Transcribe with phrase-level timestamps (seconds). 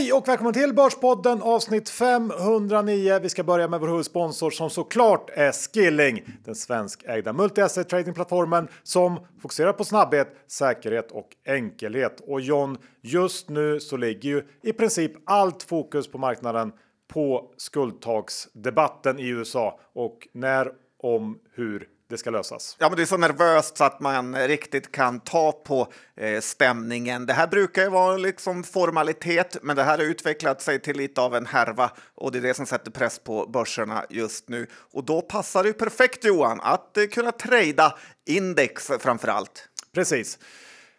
[0.00, 3.18] Hej och välkommen till Börspodden avsnitt 509.
[3.22, 9.26] Vi ska börja med vår huvudsponsor som såklart är Skilling, den svenskägda multi-asset tradingplattformen som
[9.42, 12.20] fokuserar på snabbhet, säkerhet och enkelhet.
[12.20, 16.72] Och John, just nu så ligger ju i princip allt fokus på marknaden
[17.08, 22.76] på skuldtaksdebatten i USA och när, om, hur det ska lösas.
[22.78, 27.26] Ja, men det är så nervöst så att man riktigt kan ta på eh, stämningen.
[27.26, 31.20] Det här brukar ju vara liksom formalitet, men det här har utvecklat sig till lite
[31.20, 34.66] av en härva och det är det som sätter press på börserna just nu.
[34.92, 39.68] Och då passar det perfekt Johan att eh, kunna trada index framför allt.
[39.94, 40.38] Precis.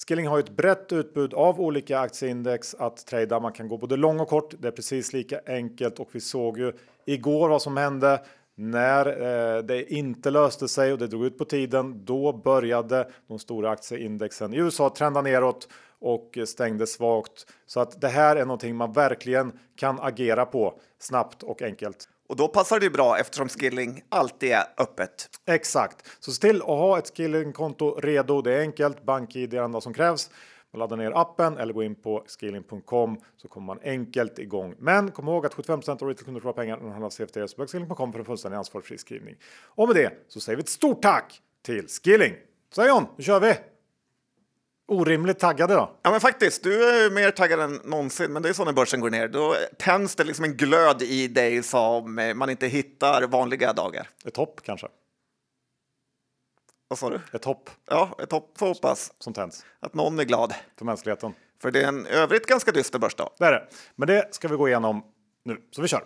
[0.07, 3.39] Skilling har ett brett utbud av olika aktieindex att trada.
[3.39, 4.53] Man kan gå både lång och kort.
[4.59, 6.73] Det är precis lika enkelt och vi såg ju
[7.05, 8.21] igår vad som hände
[8.57, 13.39] när eh, det inte löste sig och det drog ut på tiden, då började de
[13.39, 15.67] stora aktieindexen i USA trenda neråt
[15.99, 17.45] och stängde svagt.
[17.65, 22.07] Så att det här är någonting man verkligen kan agera på snabbt och enkelt.
[22.29, 25.29] Och då passar det bra eftersom Skilling alltid är öppet.
[25.45, 28.41] Exakt, så se till att ha ett Skilling-konto redo.
[28.41, 30.29] Det är enkelt, BankID är det enda som krävs.
[30.73, 34.75] Man laddar ner appen eller gå in på skilling.com så kommer man enkelt igång.
[34.79, 38.11] Men kom ihåg att 75 av retailkunder förlorar pengar när de handlar CFD så skilling.com
[38.11, 39.35] för en fullständig ansvarsfri skrivning.
[39.65, 42.33] Och med det så säger vi ett stort tack till Skilling.
[42.73, 43.55] Så John, nu kör vi!
[44.87, 45.91] Orimligt taggade då?
[46.01, 46.63] Ja, men faktiskt.
[46.63, 49.27] Du är mer taggad än någonsin, men det är så när börsen går ner.
[49.27, 54.09] Då tänds det liksom en glöd i dig som man inte hittar vanliga dagar.
[54.25, 54.87] Ett hopp kanske?
[56.91, 57.19] Vad sa du?
[57.33, 57.69] Ett hopp.
[57.89, 59.13] Ja, ett hopp får hoppas.
[59.19, 59.65] Som tänds.
[59.79, 60.53] Att någon är glad.
[60.77, 61.33] För mänskligheten.
[61.61, 63.29] För det är en övrigt ganska dyster börsdag.
[63.37, 63.67] Det är det.
[63.95, 65.03] Men det ska vi gå igenom
[65.45, 66.03] nu, så vi kör.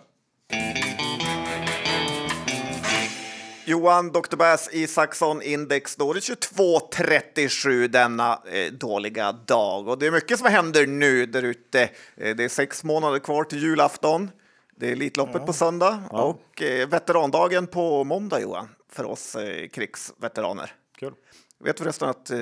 [3.64, 4.36] Johan, Dr.
[4.36, 10.38] Bass Isaksson index då är det 22.37 denna eh, dåliga dag och det är mycket
[10.38, 11.82] som händer nu där ute.
[12.16, 14.30] Eh, det är sex månader kvar till julafton.
[14.76, 15.46] Det är Elitloppet ja.
[15.46, 16.22] på söndag ja.
[16.22, 20.72] och eh, veterandagen på måndag Johan för oss eh, krigsveteraner.
[20.98, 21.12] Kul.
[21.58, 22.38] Vet förresten att eh,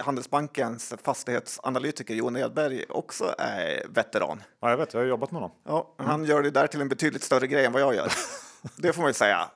[0.00, 4.42] Handelsbankens fastighetsanalytiker Johan Edberg också är veteran?
[4.60, 4.94] Ja, jag vet.
[4.94, 5.56] Jag har jobbat med honom.
[5.66, 6.30] Ja, han mm.
[6.30, 8.12] gör det där till en betydligt större grej än vad jag gör.
[8.76, 9.50] Det får man ju säga.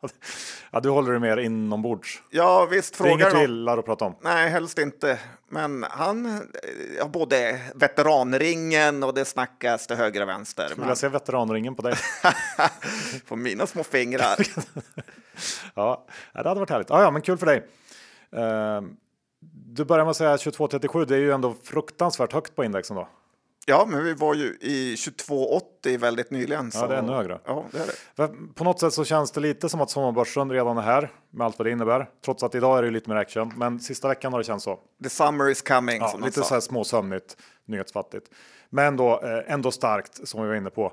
[0.71, 2.23] Ja, du håller dig mer inombords.
[2.31, 2.97] Ja, visst.
[2.97, 4.17] Frågar det är inget du gillar att prata om?
[4.21, 5.19] Nej, helst inte.
[5.49, 6.25] Men han
[7.01, 10.67] har både veteranringen och det snackas till höger och vänster.
[10.67, 10.89] Skulle men...
[10.89, 11.95] jag se veteranringen på dig?
[13.29, 14.37] på mina små fingrar.
[15.75, 16.91] ja, det hade varit härligt.
[16.91, 17.59] Ja, ja, men kul för dig.
[18.37, 18.89] Uh,
[19.75, 21.07] du börjar med att säga 22,37.
[21.07, 23.09] Det är ju ändå fruktansvärt högt på indexen då.
[23.67, 26.71] Ja, men vi var ju i 22,80 väldigt nyligen.
[26.71, 26.79] Så...
[26.79, 27.39] Ja, det är ännu högre.
[27.45, 28.55] Ja, det är det.
[28.55, 31.59] På något sätt så känns det lite som att sommarbörsen redan är här med allt
[31.59, 32.09] vad det innebär.
[32.25, 34.79] Trots att idag är det lite mer action, men sista veckan har det känts så.
[35.03, 36.01] The summer is coming.
[36.01, 38.31] Ja, lite så här småsömnigt, nyhetsfattigt.
[38.71, 40.93] Men då eh, ändå starkt som vi var inne på.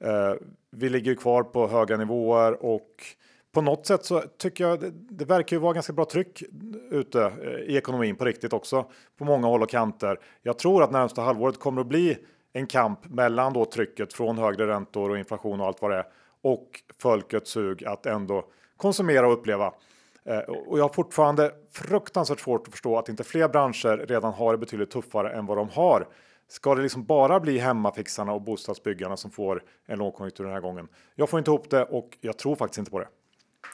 [0.00, 0.34] Eh,
[0.70, 3.04] vi ligger kvar på höga nivåer och
[3.54, 6.42] på något sätt så tycker jag det, det verkar ju vara ganska bra tryck
[6.90, 10.18] ute eh, i ekonomin på riktigt också på många håll och kanter.
[10.42, 12.18] Jag tror att närmsta halvåret kommer att bli
[12.52, 16.06] en kamp mellan då trycket från högre räntor och inflation och allt vad det är
[16.42, 18.44] och folkets sug att ändå
[18.76, 19.72] konsumera och uppleva.
[20.24, 24.52] Eh, och jag har fortfarande fruktansvärt svårt att förstå att inte fler branscher redan har
[24.52, 26.08] det betydligt tuffare än vad de har.
[26.48, 30.88] Ska det liksom bara bli hemmafixarna och bostadsbyggarna som får en lågkonjunktur den här gången?
[31.14, 33.08] Jag får inte ihop det och jag tror faktiskt inte på det.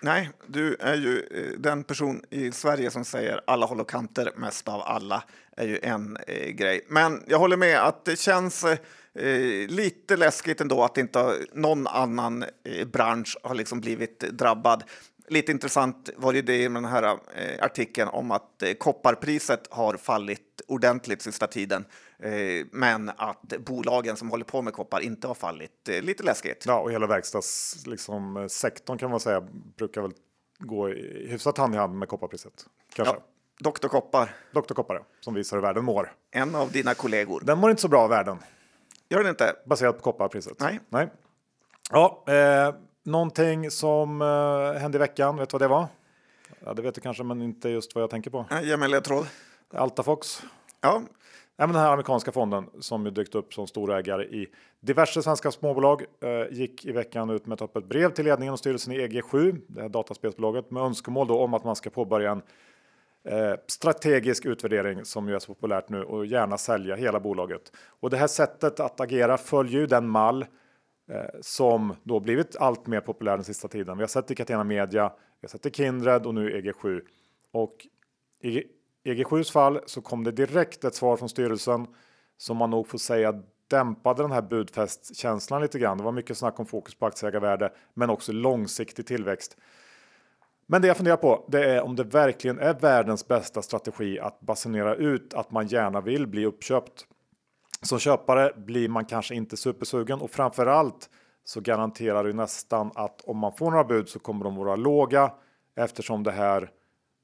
[0.03, 4.33] Nej, du är ju eh, den person i Sverige som säger alla håll och kanter
[4.37, 5.25] mest av alla
[5.57, 6.87] är ju en eh, grej.
[6.89, 12.45] Men jag håller med att det känns eh, lite läskigt ändå att inte någon annan
[12.65, 14.85] eh, bransch har liksom blivit drabbad.
[15.31, 20.61] Lite intressant var det i den här eh, artikeln om att eh, kopparpriset har fallit
[20.69, 21.85] ordentligt sista tiden.
[22.19, 25.89] Eh, men att bolagen som håller på med koppar inte har fallit.
[26.03, 26.65] Lite läskigt.
[26.67, 29.41] Ja, och hela verkstadssektorn liksom, sektorn kan man säga
[29.77, 30.13] brukar väl
[30.59, 32.67] gå hyfsat hand i hand med kopparpriset.
[32.95, 33.15] Kanske.
[33.15, 33.23] Ja.
[33.61, 34.35] Doktor Koppar.
[34.53, 36.13] Doktor Koppar, ja, som visar hur världen mår.
[36.31, 37.43] En av dina kollegor.
[37.45, 38.39] Den mår inte så bra, världen.
[39.09, 39.57] Gör den inte?
[39.67, 40.61] Baserat på kopparpriset.
[40.61, 40.81] Nej.
[40.89, 41.11] Nej.
[41.91, 45.87] Ja, eh, någonting som eh, hände i veckan, vet du vad det var?
[46.65, 48.47] Ja, det vet du kanske, men inte just vad jag tänker på.
[48.63, 49.27] Ge mig en ledtråd.
[49.75, 50.43] Altafox.
[50.81, 51.03] Ja,
[51.61, 54.47] Ja, men den här amerikanska fonden som ju dykt upp som storägare i
[54.81, 58.59] diverse svenska småbolag eh, gick i veckan ut med ett öppet brev till ledningen och
[58.59, 62.43] styrelsen i EG7, det här dataspelsbolaget, med önskemål då om att man ska påbörja en
[63.25, 67.73] eh, strategisk utvärdering som ju är så populärt nu och gärna sälja hela bolaget.
[68.01, 70.47] Och det här sättet att agera följer ju den mall
[71.11, 73.97] Eh, som då blivit allt mer populär den sista tiden.
[73.97, 77.01] Vi har sett i Catena Media, vi har sett i Kindred och nu EG7
[77.53, 77.87] och
[78.43, 78.63] i
[79.05, 81.87] EG7s fall så kom det direkt ett svar från styrelsen
[82.37, 85.99] som man nog får säga dämpade den här budfestkänslan lite grann.
[85.99, 89.57] Det var mycket snack om fokus på aktieägarvärde, men också långsiktig tillväxt.
[90.67, 94.41] Men det jag funderar på, det är om det verkligen är världens bästa strategi att
[94.41, 97.07] basunera ut att man gärna vill bli uppköpt.
[97.83, 101.11] Som köpare blir man kanske inte supersugen och framförallt
[101.45, 105.33] så garanterar du nästan att om man får några bud så kommer de vara låga
[105.77, 106.71] eftersom det här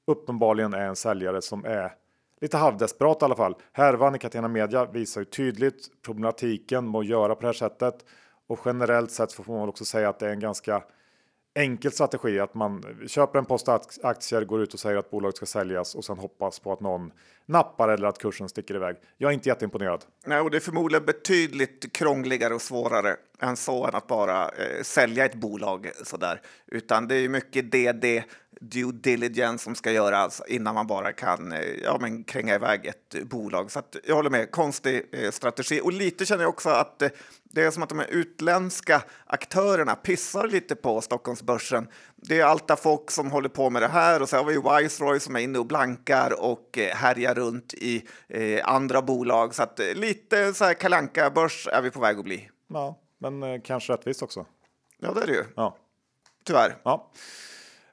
[0.06, 1.92] uppenbarligen är en säljare som är
[2.40, 3.54] lite halvdesperat i alla fall.
[3.72, 8.04] Härvan i Catena Media visar ju tydligt problematiken med att göra på det här sättet
[8.46, 10.82] och generellt sett så får man också säga att det är en ganska
[11.54, 13.68] enkel strategi att man köper en post
[14.02, 17.12] aktier, går ut och säger att bolaget ska säljas och sen hoppas på att någon
[17.46, 18.96] nappar eller att kursen sticker iväg.
[19.18, 20.04] Jag är inte jätteimponerad.
[20.26, 24.82] Nej, och det är förmodligen betydligt krångligare och svårare än så än att bara eh,
[24.82, 28.22] sälja ett bolag sådär, utan det är mycket DD
[28.60, 33.28] due diligence som ska göras innan man bara kan eh, ja, men kränga iväg ett
[33.28, 33.70] bolag.
[33.70, 35.80] Så jag håller med, konstig eh, strategi.
[35.80, 37.08] Och lite känner jag också att eh,
[37.44, 41.88] det är som att de utländska aktörerna pissar lite på Stockholmsbörsen.
[42.16, 45.20] Det är Alta Fox som håller på med det här och så har vi Wiseroy
[45.20, 49.54] som är inne och blankar och härjar runt i eh, andra bolag.
[49.54, 52.50] Så att lite så här kalanka börs är vi på väg att bli.
[52.68, 54.46] Ja, men eh, kanske rättvist också.
[54.98, 55.44] Ja, det är det ju.
[55.56, 55.76] Ja.
[56.44, 56.76] Tyvärr.
[56.82, 57.10] Ja.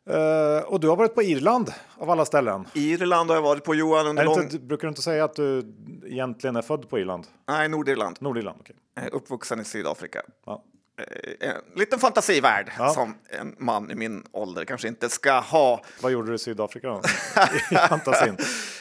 [0.09, 2.65] Uh, och du har varit på Irland av alla ställen.
[2.73, 4.41] Irland har jag varit på Johan under lång...
[4.41, 5.75] Inte, brukar du inte säga att du
[6.05, 7.27] egentligen är född på Irland?
[7.47, 8.17] Nej, Nordirland.
[8.19, 8.75] Nordirland, okej.
[8.97, 9.09] Okay.
[9.09, 10.21] Uppvuxen i Sydafrika.
[10.45, 10.63] Ja.
[10.97, 12.89] Eh, en liten fantasivärld ja.
[12.89, 15.81] som en man i min ålder kanske inte ska ha.
[16.01, 17.01] Vad gjorde du i Sydafrika då?
[17.71, 18.37] I fantasin?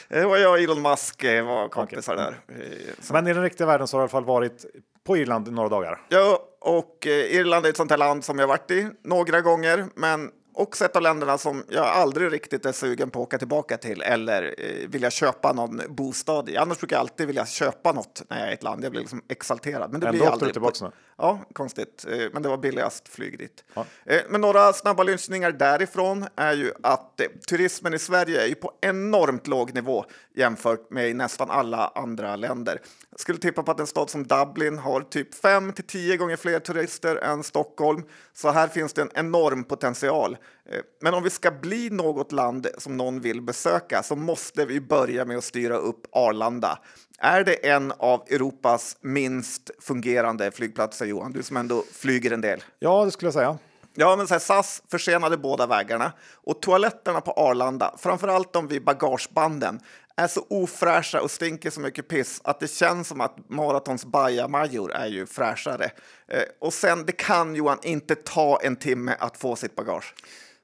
[0.07, 2.25] Det var jag och Elon Musk var kompisar okay.
[2.25, 2.63] där.
[2.99, 3.13] Så.
[3.13, 4.65] Men i den riktiga världen så har du i alla fall varit
[5.03, 6.01] på Irland i några dagar?
[6.09, 10.31] Ja, och Irland är ett sånt här land som jag varit i några gånger, men
[10.53, 14.01] också ett av länderna som jag aldrig riktigt är sugen på att åka tillbaka till
[14.01, 16.57] eller eh, vilja köpa någon bostad i.
[16.57, 18.83] Annars brukar jag alltid vilja köpa något när jag är i ett land.
[18.83, 19.91] Jag blir liksom exalterad.
[19.91, 20.49] Men det Ändå blir aldrig.
[20.49, 20.91] Du tillbaka nu?
[21.17, 22.05] Ja, konstigt.
[22.09, 23.63] Eh, men det var billigast flyg dit.
[23.73, 23.85] Ja.
[24.05, 28.55] Eh, men några snabba lyssningar därifrån är ju att eh, turismen i Sverige är ju
[28.55, 32.81] på enormt låg nivå jämfört med nästan alla andra länder.
[33.13, 36.35] Jag skulle tippa på att en stad som Dublin har typ 5 till 10 gånger
[36.35, 38.03] fler turister än Stockholm.
[38.33, 40.37] Så här finns det en enorm potential.
[41.01, 45.25] Men om vi ska bli något land som någon vill besöka så måste vi börja
[45.25, 46.79] med att styra upp Arlanda.
[47.19, 51.31] Är det en av Europas minst fungerande flygplatser, Johan?
[51.31, 52.63] Du som ändå flyger en del.
[52.79, 53.57] Ja, det skulle jag säga.
[53.95, 58.67] Ja, men så här, SAS försenade båda vägarna och toaletterna på Arlanda, framför allt de
[58.67, 59.79] vid bagagebanden,
[60.15, 64.93] är så ofräscha och stinker så mycket piss att det känns som att Maratons bajamajor
[64.93, 65.91] är ju fräschare.
[66.27, 70.15] Eh, och sen, det kan Johan inte ta en timme att få sitt bagage.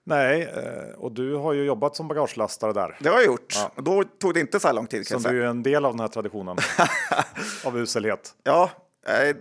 [0.03, 2.97] Nej, eh, och du har ju jobbat som bagagelastare där.
[2.99, 3.53] Det har jag gjort.
[3.55, 3.81] Ja.
[3.81, 5.07] Då tog det inte så här lång tid.
[5.07, 6.57] Som du är en del av den här traditionen
[7.65, 8.33] av uselhet.
[8.43, 8.69] Ja,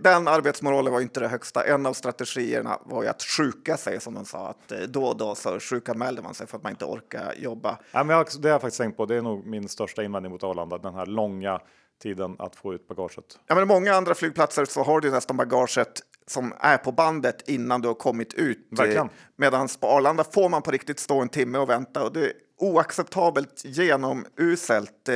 [0.02, 1.64] den arbetsmoralen var inte det högsta.
[1.64, 4.48] En av strategierna var ju att sjuka sig, som de sa.
[4.48, 7.78] Att eh, då och då så sjukanmälde man sig för att man inte orkar jobba.
[7.92, 9.06] Ja, men jag, det har jag faktiskt tänkt på.
[9.06, 10.78] Det är nog min största invändning mot Arlanda.
[10.78, 11.60] Den här långa
[12.02, 13.38] tiden att få ut bagaget.
[13.46, 17.80] Ja, men många andra flygplatser så har du nästan bagaget som är på bandet innan
[17.80, 18.68] du har kommit ut.
[18.70, 19.08] Verkligen.
[19.36, 22.32] Medan på Arlanda får man på riktigt stå en timme och vänta och det är
[22.58, 25.08] oacceptabelt genomuselt.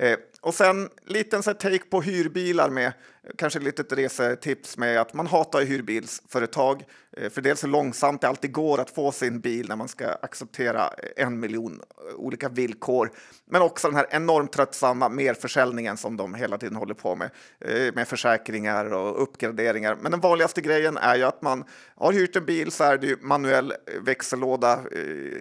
[0.00, 2.92] Eh, och sen liten så take på hyrbilar med
[3.38, 6.84] kanske ett litet resetips med att man hatar hyrbilsföretag.
[7.16, 10.06] Eh, för dels hur långsamt det alltid går att få sin bil när man ska
[10.22, 11.80] acceptera eh, en miljon
[12.10, 13.10] eh, olika villkor.
[13.50, 17.30] Men också den här enormt tröttsamma merförsäljningen som de hela tiden håller på med.
[17.60, 19.96] Eh, med försäkringar och uppgraderingar.
[20.00, 21.64] Men den vanligaste grejen är ju att man
[21.94, 24.80] har hyrt en bil så är det ju manuell eh, växellåda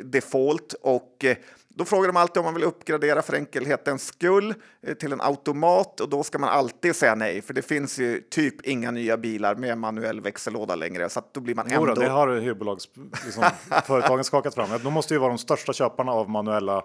[0.04, 1.26] default och
[1.68, 4.49] då frågar de alltid om man vill uppgradera för enkelhetens skull
[4.82, 8.22] eh, till en automat och då ska man alltid säga nej, för det finns ju
[8.22, 11.88] typ inga nya bilar med manuell växellåda längre, så då blir man ändå...
[11.88, 14.70] Jodå, det har hyrbolagsföretagen liksom, skakat fram.
[14.84, 16.84] De måste ju vara de största köparna av manuella,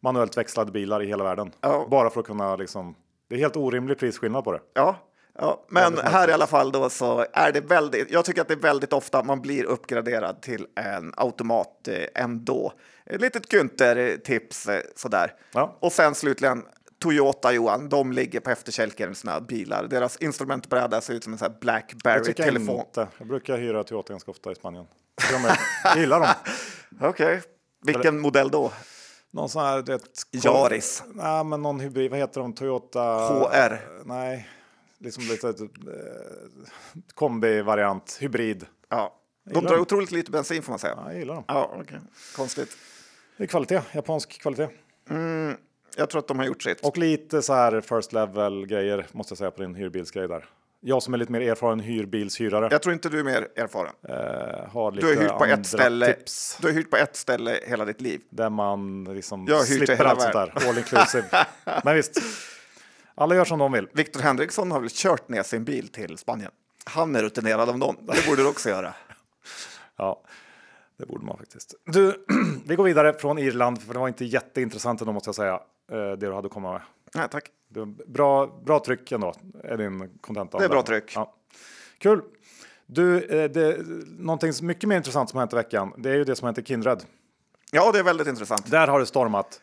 [0.00, 1.50] manuellt växlade bilar i hela världen.
[1.60, 1.86] Ja.
[1.90, 2.94] Bara för att kunna liksom...
[3.28, 4.60] Det är helt orimlig prisskillnad på det.
[4.74, 4.96] Ja,
[5.38, 8.54] Ja, men här i alla fall då så är det väldigt, jag tycker att det
[8.54, 12.72] är väldigt ofta man blir uppgraderad till en automat eh, ändå.
[13.06, 15.32] Ett litet Günther-tips eh, sådär.
[15.52, 15.76] Ja.
[15.80, 16.64] Och sen slutligen
[16.98, 19.84] Toyota Johan, de ligger på efterkälken med sina bilar.
[19.84, 22.84] Deras instrumentbräda ser ut som en sån Blackberry-telefon.
[22.94, 24.86] Jag, jag brukar hyra Toyota ganska ofta i Spanien.
[25.84, 26.28] Jag gillar dem.
[27.00, 27.40] Okej, okay.
[27.82, 28.72] vilken Eller, modell då?
[29.30, 29.82] Någon sån här...
[29.82, 30.00] Det,
[30.44, 31.02] Yaris?
[31.06, 32.10] Nej, men någon hybrid.
[32.10, 32.52] Vad heter de?
[32.52, 33.00] Toyota...
[33.00, 34.04] HR?
[34.04, 34.48] Nej,
[34.98, 35.54] liksom lite eh,
[37.14, 38.66] kombi-variant, hybrid.
[38.88, 40.94] Ja, de drar otroligt lite bensin får man säga.
[40.96, 41.44] Ja, jag gillar dem.
[41.48, 41.98] Ja, okay.
[42.36, 42.76] Konstigt.
[43.36, 44.68] Det är kvalitet, japansk kvalitet.
[45.10, 45.56] Mm,
[45.96, 46.80] jag tror att de har gjort sitt.
[46.80, 50.44] Och lite så här first level grejer måste jag säga på din hyrbilsgrej där.
[50.80, 52.68] jag som är lite mer erfaren hyrbilshyrare.
[52.70, 53.92] Jag tror inte du är mer erfaren.
[54.08, 56.06] Eh, har lite Du har hyrt på ett ställe.
[56.12, 58.20] tips Du har hyrt på ett ställe hela ditt liv.
[58.30, 60.68] där man liksom Jag slipper allt sånt där.
[60.68, 61.28] All inclusive.
[61.84, 62.20] Men visst,
[63.14, 63.88] alla gör som de vill.
[63.92, 66.50] Viktor Henriksson har väl kört ner sin bil till Spanien.
[66.84, 67.96] Han är rutinerad om dem.
[68.00, 68.94] Det borde du också göra.
[69.98, 70.22] Ja,
[70.98, 71.74] det borde man faktiskt.
[71.84, 72.26] Du,
[72.66, 76.16] vi går vidare från Irland, för det var inte jätteintressant ändå måste jag säga, det
[76.16, 76.82] du hade att komma med.
[77.14, 77.50] Nej, tack.
[78.06, 80.58] Bra, bra tryck ändå, är din kontenta.
[80.58, 81.12] Det är bra tryck.
[81.14, 81.34] Ja.
[81.98, 82.22] Kul!
[82.86, 83.76] Du, eh, det,
[84.18, 86.62] någonting mycket mer intressant som har hänt i veckan, det är ju det som i
[86.62, 87.02] Kindred.
[87.72, 88.70] Ja, det är väldigt intressant.
[88.70, 89.60] Där har det stormat.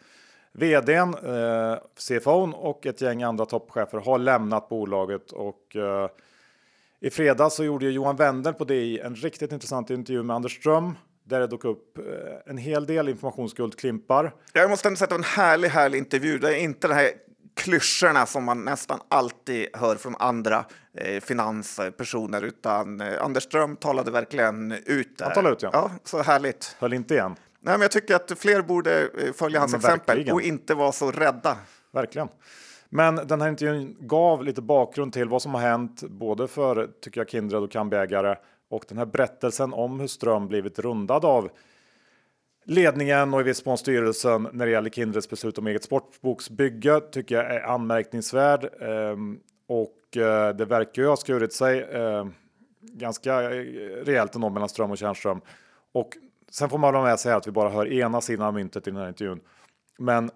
[0.51, 6.09] VDn, eh, CFOn och ett gäng andra toppchefer har lämnat bolaget och eh,
[6.99, 10.57] i fredags så gjorde ju Johan Wendel på DI en riktigt intressant intervju med Anders
[10.57, 12.03] Ström där det dök upp eh,
[12.45, 14.33] en hel del informationsguldklimpar.
[14.53, 16.37] Jag måste ändå säga att det var en härlig, härlig intervju.
[16.37, 17.11] Det är inte de här
[17.55, 20.65] klyschorna som man nästan alltid hör från andra
[20.97, 25.17] eh, finanspersoner, utan eh, Anders Ström talade verkligen ut.
[25.17, 25.25] Där.
[25.25, 25.69] Han talade ut, ja.
[25.73, 25.91] ja.
[26.03, 26.75] Så härligt.
[26.79, 27.35] Höll inte igen.
[27.59, 30.35] Nej, men jag tycker att fler borde eh, följa hans Men exempel verkligen.
[30.35, 31.57] och inte vara så rädda.
[31.91, 32.27] Verkligen.
[32.89, 37.21] Men den här intervjun gav lite bakgrund till vad som har hänt både för tycker
[37.21, 38.35] jag Kindred och Kambiägare
[38.73, 41.49] och den här berättelsen om hur Ström blivit rundad av
[42.65, 47.35] ledningen och i viss mån styrelsen när det gäller Kindreds beslut om eget sportboksbygge tycker
[47.35, 48.69] jag är anmärkningsvärd.
[48.81, 52.33] Ehm, och eh, det verkar ju ha skurit sig ehm,
[52.81, 53.63] ganska eh,
[54.05, 55.41] rejält ändå mellan Ström och Tjärnström.
[55.91, 56.17] Och
[56.51, 58.91] sen får man ha med sig att vi bara hör ena sidan av myntet i
[58.91, 59.39] den här intervjun.
[59.97, 60.31] Men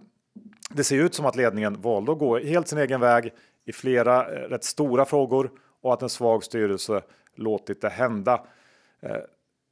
[0.70, 3.34] det ser ut som att ledningen valde att gå helt sin egen väg
[3.66, 5.52] i flera eh, rätt stora frågor
[5.82, 7.02] och att en svag styrelse
[7.38, 8.46] låtit det hända.
[9.02, 9.18] Eh,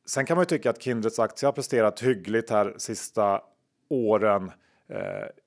[0.06, 3.42] sen kan man ju tycka att Kindreds aktie har presterat hyggligt här sista
[3.90, 4.52] åren.
[4.88, 5.00] Eh,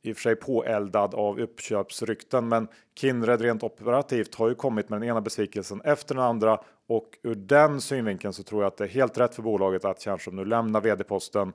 [0.03, 5.01] I och för sig påeldad av uppköpsrykten, men Kindred rent operativt har ju kommit med
[5.01, 8.85] den ena besvikelsen efter den andra och ur den synvinkeln så tror jag att det
[8.85, 11.53] är helt rätt för bolaget att Tjärnström nu lämnar vd-posten.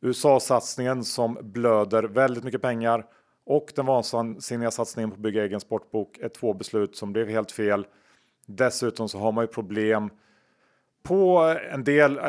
[0.00, 3.06] USA-satsningen som blöder väldigt mycket pengar
[3.46, 7.52] och den vansinniga satsningen på att bygga egen sportbok är två beslut som blev helt
[7.52, 7.86] fel.
[8.46, 10.10] Dessutom så har man ju problem
[11.02, 12.24] på en del eh,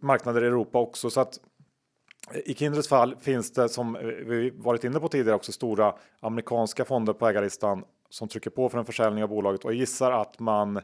[0.00, 1.40] marknader i Europa också så att
[2.30, 5.94] eh, i Kindreds fall finns det som eh, vi varit inne på tidigare också stora
[6.20, 10.38] amerikanska fonder på ägarlistan som trycker på för en försäljning av bolaget och gissar att
[10.38, 10.82] man eh,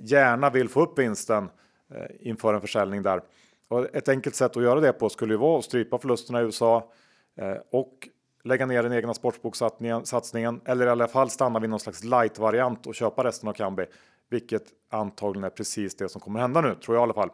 [0.00, 1.50] gärna vill få upp vinsten
[1.94, 3.20] eh, inför en försäljning där.
[3.68, 6.44] Och ett enkelt sätt att göra det på skulle ju vara att strypa förlusterna i
[6.44, 6.92] USA
[7.36, 8.08] eh, och
[8.48, 12.86] lägga ner den egna sportsbokssatsningen eller i alla fall stanna vid någon slags light variant
[12.86, 13.86] och köpa resten av Kambi,
[14.30, 17.30] vilket antagligen är precis det som kommer hända nu, tror jag i alla fall.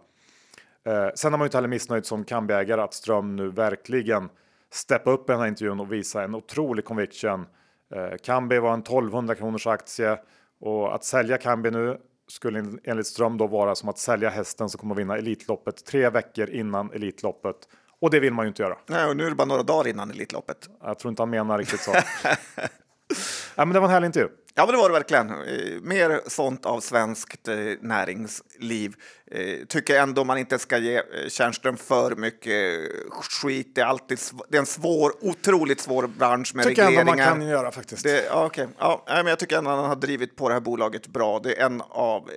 [0.86, 4.28] Eh, sen är man ju inte heller missnöjd som Kambi-ägare att Ström nu verkligen
[4.72, 7.46] steppa upp i den här intervjun och visa en otrolig conviction.
[7.94, 10.18] Eh, Kambi var en 1200 kronors aktie
[10.60, 14.78] och att sälja Kambi nu skulle enligt Ström då vara som att sälja hästen som
[14.78, 17.56] kommer vinna Elitloppet tre veckor innan Elitloppet.
[18.00, 18.76] Och det vill man ju inte göra.
[18.86, 20.68] Nej, och nu är det bara några dagar innan Elitloppet.
[20.82, 21.94] Jag tror inte han menar riktigt så.
[23.54, 24.28] ja, men det var en härlig intervju.
[24.56, 25.30] Ja, men det var det verkligen.
[25.30, 28.94] Eh, Mer sånt av svenskt eh, näringsliv.
[29.30, 33.74] Eh, Tycker ändå man inte ska ge Tjärnström för mycket skit.
[33.74, 37.30] Det är alltid det är en svår, otroligt svår bransch med Tycker jag ändå regleringar.
[37.30, 38.02] man kan göra faktiskt.
[38.02, 38.68] Det, ja, okej.
[38.78, 41.38] ja, men jag tycker ändå han har drivit på det här bolaget bra.
[41.38, 42.30] Det är en av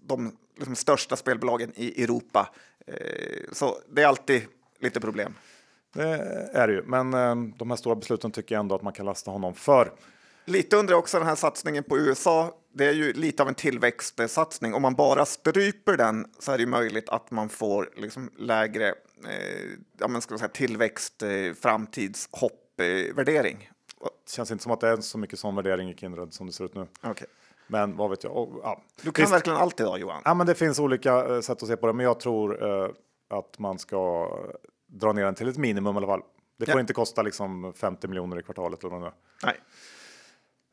[0.00, 2.48] de liksom, största spelbolagen i Europa.
[3.52, 4.42] Så det är alltid
[4.80, 5.34] lite problem.
[5.94, 6.08] Det
[6.52, 9.06] är det ju, men eh, de här stora besluten tycker jag ändå att man kan
[9.06, 9.92] lasta honom för.
[10.44, 12.54] Lite undrar också den här satsningen på USA.
[12.72, 14.74] Det är ju lite av en tillväxtsatsning.
[14.74, 18.88] Om man bara stryper den så är det ju möjligt att man får liksom lägre
[18.88, 19.68] eh,
[19.98, 23.70] ja, men ska man säga, tillväxt, eh, framtidshopp, eh, värdering.
[24.24, 26.52] Det känns inte som att det är så mycket sån värdering i Kindred som det
[26.52, 26.86] ser ut nu.
[27.02, 27.26] Okej.
[27.66, 28.36] Men vad vet jag.
[28.36, 28.82] Och, ja.
[29.02, 30.22] Du kan Visst, verkligen allt idag Johan.
[30.24, 32.90] ja, men det finns olika eh, sätt att se på det, men jag tror eh,
[33.30, 34.28] att man ska
[34.86, 36.22] dra ner den till ett minimum i alla fall.
[36.58, 36.80] Det får Ja.
[36.80, 39.12] inte kosta liksom 50 miljoner i kvartalet eller är.
[39.44, 39.56] Nej.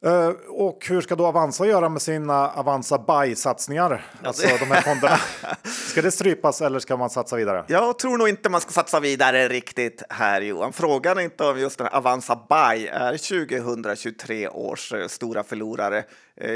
[0.06, 4.06] Eh, och hur ska då Avanza göra med sina Avanza Buy-satsningar?
[4.24, 5.18] Alltså de här fonderna.
[5.64, 7.66] Ska det strypas eller ska man satsa vidare?
[7.68, 10.74] Jag tror nog inte man ska satsa vidare riktigt här Johan.
[10.74, 16.04] Frågan är inte om just den här Avanza Buy är 2023 års eh, stora förlorare.
[16.38, 16.48] Eh,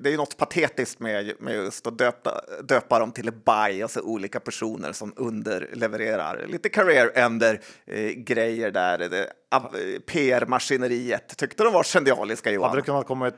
[0.00, 4.00] Det är ju något patetiskt med, med just att döpa, döpa dem till Buy, alltså
[4.00, 6.46] olika personer som underlevererar.
[6.48, 9.00] Lite career-ender eh, grejer där.
[9.00, 11.36] Eh, PR-maskineriet.
[11.36, 12.68] Tyckte de var genialiska Johan?
[12.68, 13.32] Hade det kunnat komma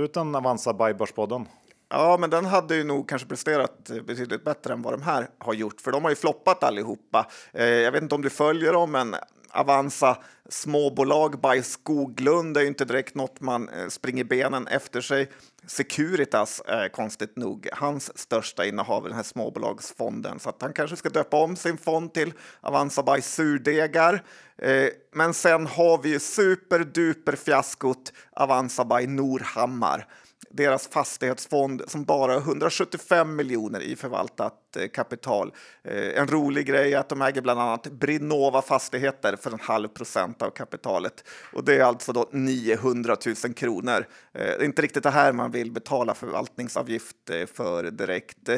[0.00, 1.46] ut en Avanza Buy-börspodden?
[1.92, 5.28] Ja, men den hade ju nog kanske presterat eh, betydligt bättre än vad de här
[5.38, 7.26] har gjort, för de har ju floppat allihopa.
[7.52, 9.14] Eh, jag vet inte om du följer dem, men
[9.52, 10.16] Avanza
[10.48, 15.30] småbolag by Skoglund är ju inte direkt något man eh, springer benen efter sig.
[15.66, 20.96] Securitas är konstigt nog hans största innehav i den här småbolagsfonden så att han kanske
[20.96, 24.22] ska döpa om sin fond till Avanza by surdegar.
[24.58, 30.06] Eh, men sen har vi ju superduper fiaskot Avanza by Norhammar
[30.50, 35.52] deras fastighetsfond som bara har 175 miljoner i förvaltat eh, kapital.
[35.84, 39.88] Eh, en rolig grej är att de äger bland annat Brinnova Fastigheter för en halv
[39.88, 44.06] procent av kapitalet och det är alltså då 900 000 kronor.
[44.32, 47.16] Eh, det är inte riktigt det här man vill betala förvaltningsavgift
[47.54, 48.48] för direkt.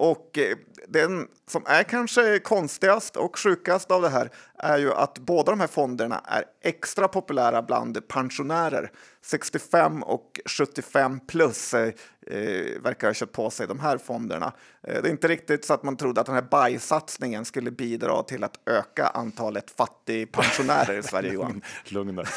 [0.00, 0.56] Och eh,
[0.88, 5.60] den som är kanske konstigast och sjukast av det här är ju att båda de
[5.60, 8.92] här fonderna är extra populära bland pensionärer.
[9.22, 11.92] 65 och 75 plus eh,
[12.26, 14.52] eh, verkar ha köpt på sig de här fonderna.
[14.82, 18.22] Eh, det är inte riktigt så att man trodde att den här bajsatsningen skulle bidra
[18.22, 21.62] till att öka antalet fattigpensionärer i Sverige, Johan.
[21.84, 22.28] Lugn där.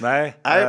[0.02, 0.36] Nej.
[0.44, 0.62] Nej.
[0.62, 0.68] Eh,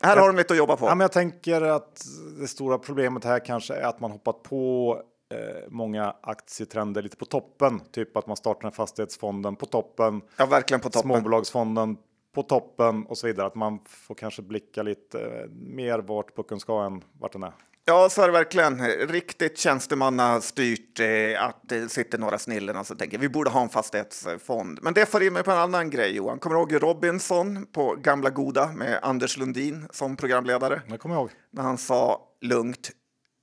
[0.00, 0.86] här har de lite att jobba på.
[0.86, 2.04] Ja, men jag tänker att
[2.40, 5.02] det stora problemet här kanske är att man hoppat på
[5.34, 7.80] eh, många aktietrender lite på toppen.
[7.80, 10.20] Typ att man startar en fastighetsfonden på toppen.
[10.36, 11.10] Ja, verkligen på toppen.
[11.10, 11.96] Småbolagsfonden
[12.34, 13.46] på toppen och så vidare.
[13.46, 17.52] Att man får kanske blicka lite eh, mer vart pucken ska än vart den är.
[17.84, 18.86] Ja, så är det verkligen.
[18.88, 21.00] Riktigt tjänstemannastyrt.
[21.00, 24.78] Eh, att det sitter några snillen och så tänker vi borde ha en fastighetsfond.
[24.82, 26.38] Men det får in mig på en annan grej, Johan.
[26.38, 30.82] Kommer du ihåg Robinson på Gamla Goda med Anders Lundin som programledare?
[30.88, 31.30] Det kommer jag ihåg.
[31.50, 32.90] När han sa lugnt,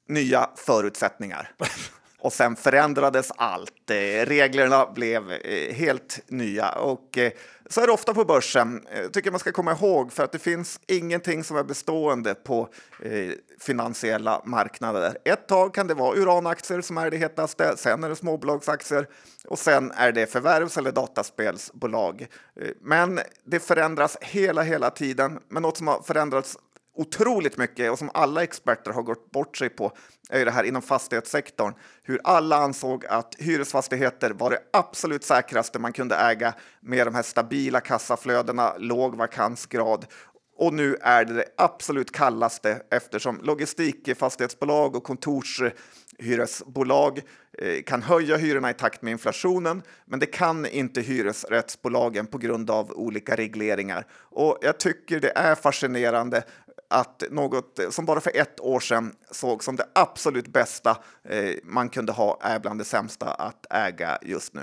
[0.07, 1.51] nya förutsättningar.
[2.25, 3.89] Och sen förändrades allt.
[3.89, 6.69] Eh, reglerna blev eh, helt nya.
[6.69, 7.31] Och eh,
[7.69, 10.79] så är det ofta på börsen, tycker man ska komma ihåg, för att det finns
[10.87, 12.69] ingenting som är bestående på
[13.59, 15.17] finansiella marknader.
[15.25, 19.07] Ett tag kan det vara uranaktier som är det hetaste, sen är det småbolagsaktier
[19.47, 22.27] och sen är det förvärvs eller dataspelsbolag.
[22.81, 25.39] Men det förändras hela, hela tiden.
[25.49, 26.57] Men något som har förändrats
[26.95, 29.91] otroligt mycket och som alla experter har gått bort sig på
[30.29, 31.73] är det här inom fastighetssektorn.
[32.03, 37.23] Hur alla ansåg att hyresfastigheter var det absolut säkraste man kunde äga med de här
[37.23, 40.05] stabila kassaflödena, låg vakansgrad
[40.57, 47.21] och nu är det det absolut kallaste eftersom logistikfastighetsbolag och kontorshyresbolag
[47.57, 52.69] eh, kan höja hyrorna i takt med inflationen, men det kan inte hyresrättsbolagen på grund
[52.69, 54.05] av olika regleringar.
[54.13, 56.43] Och jag tycker det är fascinerande
[56.95, 61.89] att något som bara för ett år sedan såg som det absolut bästa eh, man
[61.89, 64.61] kunde ha är bland det sämsta att äga just nu.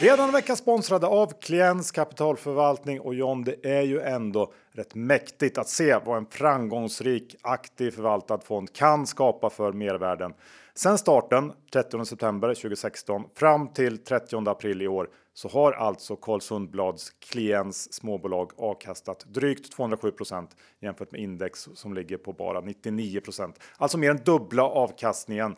[0.00, 5.58] Redan en vecka sponsrade av Klients kapitalförvaltning och John, det är ju ändå rätt mäktigt
[5.58, 10.34] att se vad en framgångsrik aktiv förvaltad fond kan skapa för mervärden.
[10.76, 16.40] Sen starten 30 september 2016 fram till 30 april i år så har alltså Carl
[16.40, 20.48] Sundblads klients småbolag avkastat drygt 207%
[20.80, 25.56] jämfört med index som ligger på bara 99% Alltså mer än dubbla avkastningen.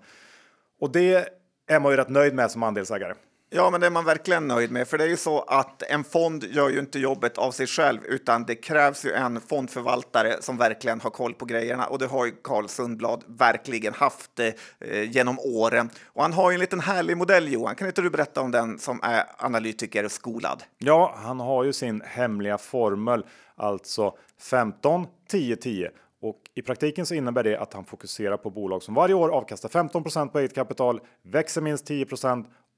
[0.80, 1.28] Och det
[1.66, 3.14] är man ju rätt nöjd med som andelsägare.
[3.56, 6.04] Ja, men det är man verkligen nöjd med, för det är ju så att en
[6.04, 10.56] fond gör ju inte jobbet av sig själv, utan det krävs ju en fondförvaltare som
[10.56, 15.38] verkligen har koll på grejerna och det har ju Carl Sundblad verkligen haft eh, genom
[15.38, 15.90] åren.
[16.04, 17.74] Och han har ju en liten härlig modell, Johan.
[17.74, 20.62] Kan inte du berätta om den som är analytiker och skolad?
[20.78, 23.24] Ja, han har ju sin hemliga formel,
[23.56, 25.90] alltså 15 10 10
[26.20, 29.68] och i praktiken så innebär det att han fokuserar på bolag som varje år avkastar
[29.68, 32.06] 15% på eget kapital, växer minst 10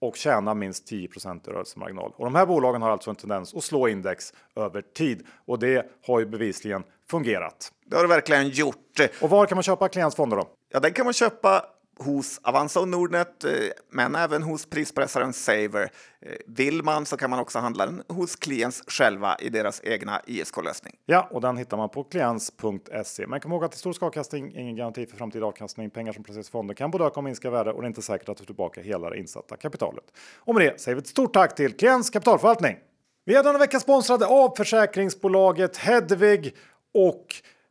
[0.00, 2.12] och tjäna minst 10 i rörelsemarginal.
[2.16, 5.86] Och de här bolagen har alltså en tendens att slå index över tid och det
[6.06, 7.72] har ju bevisligen fungerat.
[7.86, 9.00] Det har det verkligen gjort.
[9.20, 10.48] Och var kan man köpa klientfonder då?
[10.72, 11.64] Ja, den kan man köpa
[11.98, 13.52] hos Avanza och Nordnet, eh,
[13.90, 15.90] men även hos prispressaren Saver.
[16.20, 20.20] Eh, vill man så kan man också handla den hos Kliens själva i deras egna
[20.26, 20.94] ISK-lösning.
[21.06, 23.26] Ja, och den hittar man på kliens.se.
[23.26, 25.90] Men kom ihåg att historisk avkastning ingen garanti för framtida avkastning.
[25.90, 28.02] Pengar som placeras i fonden kan både öka och minska värde och det är inte
[28.02, 30.04] säkert att du får tillbaka hela det insatta kapitalet.
[30.36, 32.76] Och med det säger vi ett stort tack till Kliens kapitalförvaltning.
[33.24, 36.56] Vi är denna vecka sponsrade av försäkringsbolaget Hedvig
[36.94, 37.26] och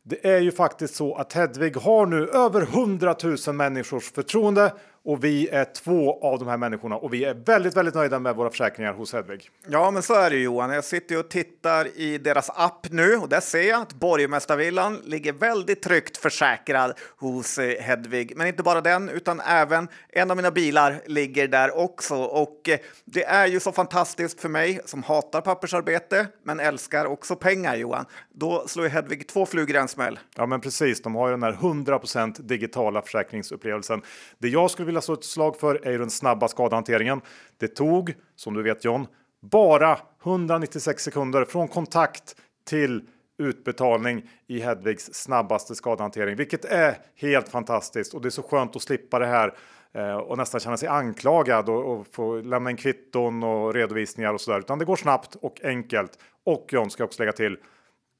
[0.08, 3.16] det är ju faktiskt så att Hedvig har nu över 100
[3.46, 4.72] 000 människors förtroende
[5.08, 8.36] och vi är två av de här människorna och vi är väldigt, väldigt nöjda med
[8.36, 9.50] våra försäkringar hos Hedvig.
[9.66, 10.70] Ja, men så är det Johan.
[10.70, 15.32] Jag sitter och tittar i deras app nu och där ser jag att Borgmästarvillan ligger
[15.32, 18.32] väldigt tryggt försäkrad hos eh, Hedvig.
[18.36, 22.14] Men inte bara den, utan även en av mina bilar ligger där också.
[22.14, 27.36] Och eh, det är ju så fantastiskt för mig som hatar pappersarbete, men älskar också
[27.36, 28.04] pengar Johan.
[28.34, 30.18] Då slår Hedvig två flugor i en smäll.
[30.36, 31.02] Ja, men precis.
[31.02, 34.02] De har ju den här 100% digitala försäkringsupplevelsen.
[34.38, 37.20] Det jag skulle vilja vilja slå ett slag för är ju den snabba skadehanteringen.
[37.58, 39.06] Det tog, som du vet John,
[39.40, 43.02] bara 196 sekunder från kontakt till
[43.38, 48.82] utbetalning i Hedvigs snabbaste skadehantering, vilket är helt fantastiskt och det är så skönt att
[48.82, 49.54] slippa det här
[49.94, 54.40] eh, och nästan känna sig anklagad och, och få lämna in kvitton och redovisningar och
[54.40, 56.18] så där, utan det går snabbt och enkelt.
[56.44, 57.56] Och John ska också lägga till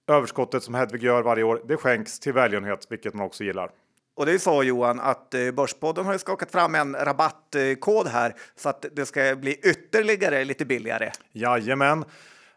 [0.09, 1.63] överskottet som Hedvig gör varje år.
[1.69, 3.71] Det skänks till välgörenhet, vilket man också gillar.
[4.19, 8.69] Och det är så Johan att eh, Börspodden har skakat fram en rabattkod här så
[8.69, 11.11] att det ska bli ytterligare lite billigare.
[11.33, 12.05] Jajamän.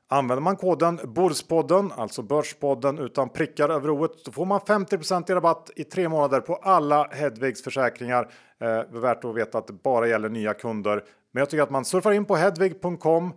[0.08, 4.98] Använder man koden Börspodden, alltså Börspodden utan prickar över ordet, så får man 50
[5.32, 8.32] i rabatt i tre månader på alla Hedvigs försäkringar.
[8.62, 11.04] Eh, värt att veta att det bara gäller nya kunder.
[11.32, 13.34] Men jag tycker att man surfar in på hedvig.com,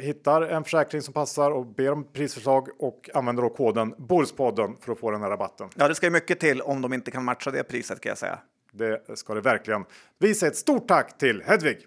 [0.00, 4.92] hittar en försäkring som passar och ber om prisförslag och använder då koden Börspodden för
[4.92, 5.68] att få den här rabatten.
[5.74, 8.18] Ja, det ska ju mycket till om de inte kan matcha det priset kan jag
[8.18, 8.38] säga.
[8.72, 9.84] Det ska det verkligen.
[10.18, 11.78] Vi säger ett stort tack till Hedvig!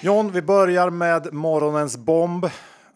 [0.00, 2.46] John, vi börjar med morgonens bomb.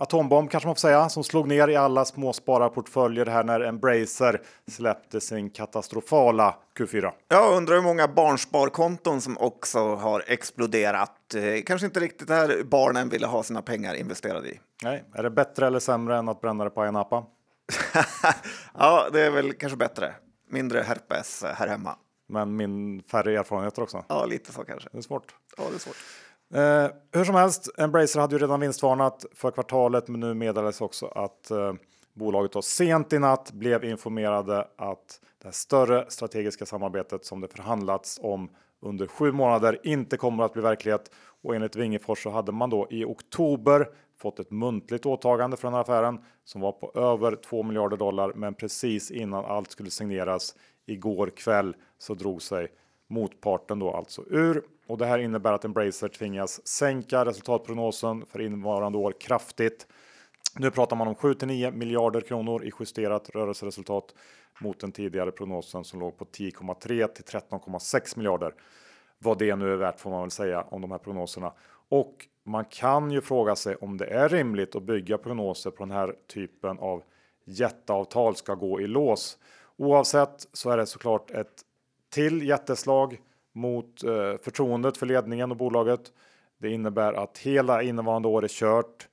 [0.02, 5.20] Atombomb kanske man får säga, som slog ner i alla småspararportföljer här när Embracer släppte
[5.20, 7.10] sin katastrofala Q4.
[7.28, 11.34] Jag undrar hur många barnsparkonton som också har exploderat.
[11.34, 14.60] Eh, kanske inte riktigt där barnen ville ha sina pengar investerade i.
[14.82, 17.24] Nej, är det bättre eller sämre än att bränna det på en appa?
[18.78, 20.14] ja, det är väl kanske bättre.
[20.50, 21.96] Mindre herpes här hemma.
[22.28, 24.04] Men min färre erfarenheter också.
[24.08, 24.88] Ja, lite så kanske.
[24.92, 25.34] Det är svårt.
[25.56, 25.96] Ja, det är svårt.
[26.54, 31.06] Eh, hur som helst, Embracer hade ju redan vinstvarnat för kvartalet, men nu meddelades också
[31.06, 31.72] att eh,
[32.14, 37.48] bolaget då sent i natt blev informerade att det här större strategiska samarbetet som det
[37.48, 41.10] förhandlats om under sju månader inte kommer att bli verklighet.
[41.42, 43.88] Och enligt Wingefors så hade man då i oktober
[44.18, 48.32] fått ett muntligt åtagande för den här affären som var på över 2 miljarder dollar.
[48.34, 50.54] Men precis innan allt skulle signeras
[50.86, 52.68] igår kväll så drog sig
[53.12, 58.98] motparten då alltså ur och det här innebär att Embracer tvingas sänka resultatprognosen för innevarande
[58.98, 59.86] år kraftigt.
[60.58, 64.14] Nu pratar man om 7 till 9 miljarder kronor i justerat rörelseresultat
[64.60, 68.54] mot den tidigare prognosen som låg på 10,3 till 13,6 miljarder.
[69.18, 71.52] Vad det nu är värt får man väl säga om de här prognoserna.
[71.88, 75.90] Och man kan ju fråga sig om det är rimligt att bygga prognoser på den
[75.90, 77.02] här typen av
[77.44, 79.38] jätteavtal ska gå i lås.
[79.76, 81.64] Oavsett så är det såklart ett
[82.12, 83.20] till jätteslag
[83.52, 86.12] mot eh, förtroendet för ledningen och bolaget.
[86.58, 89.08] Det innebär att hela innevarande år är kört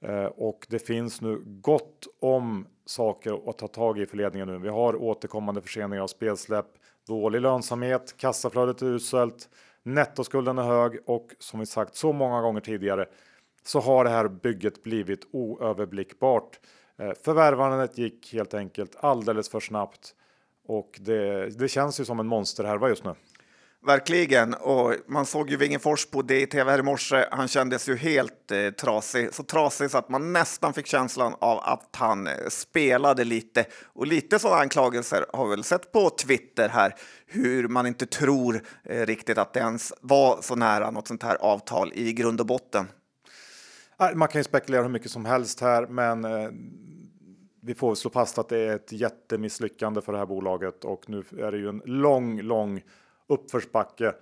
[0.00, 4.58] eh, och det finns nu gott om saker att ta tag i för ledningen nu.
[4.58, 6.66] Vi har återkommande förseningar av spelsläpp,
[7.06, 9.48] dålig lönsamhet, kassaflödet är uselt,
[9.82, 13.06] nettoskulden är hög och som vi sagt så många gånger tidigare
[13.64, 16.60] så har det här bygget blivit oöverblickbart.
[16.98, 20.14] Eh, förvärvandet gick helt enkelt alldeles för snabbt
[20.68, 23.14] och det, det känns ju som en monsterhärva just nu.
[23.86, 27.24] Verkligen, och man såg ju Wingefors på DTV här i morse.
[27.30, 31.58] Han kändes ju helt eh, trasig, så trasig så att man nästan fick känslan av
[31.58, 33.64] att han eh, spelade lite.
[33.94, 36.94] Och lite sådana anklagelser har vi väl sett på Twitter här,
[37.26, 41.36] hur man inte tror eh, riktigt att det ens var så nära något sånt här
[41.36, 42.86] avtal i grund och botten.
[44.14, 46.50] Man kan ju spekulera hur mycket som helst här, men eh,
[47.68, 51.24] vi får slå fast att det är ett jättemisslyckande för det här bolaget och nu
[51.38, 52.82] är det ju en lång, lång
[53.26, 54.14] uppförsbacke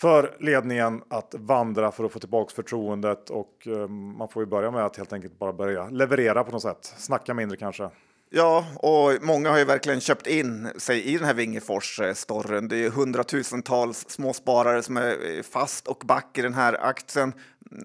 [0.00, 4.70] för ledningen att vandra för att få tillbaks förtroendet och eh, man får ju börja
[4.70, 6.94] med att helt enkelt bara börja leverera på något sätt.
[6.96, 7.90] Snacka mindre kanske.
[8.30, 12.68] Ja, och många har ju verkligen köpt in sig i den här Vingefors storyn.
[12.68, 17.32] Det är hundratusentals småsparare som är fast och back i den här aktien.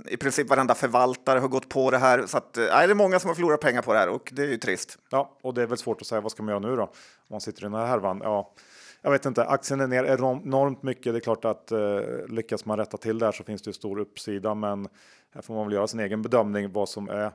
[0.06, 2.96] I princip varenda förvaltare har gått på det här, så att, eh, nej, det är
[2.96, 4.98] många som har förlorat pengar på det här och det är ju trist.
[5.10, 6.84] Ja, och det är väl svårt att säga vad ska man göra nu då?
[6.84, 6.90] Om
[7.28, 8.22] man sitter i den här härvan.
[8.24, 8.54] Ja,
[9.02, 11.14] jag vet inte, aktien är ner enormt mycket.
[11.14, 13.74] Det är klart att eh, lyckas man rätta till det här så finns det ju
[13.74, 14.88] stor uppsida, men
[15.34, 17.32] här får man väl göra sin egen bedömning vad som är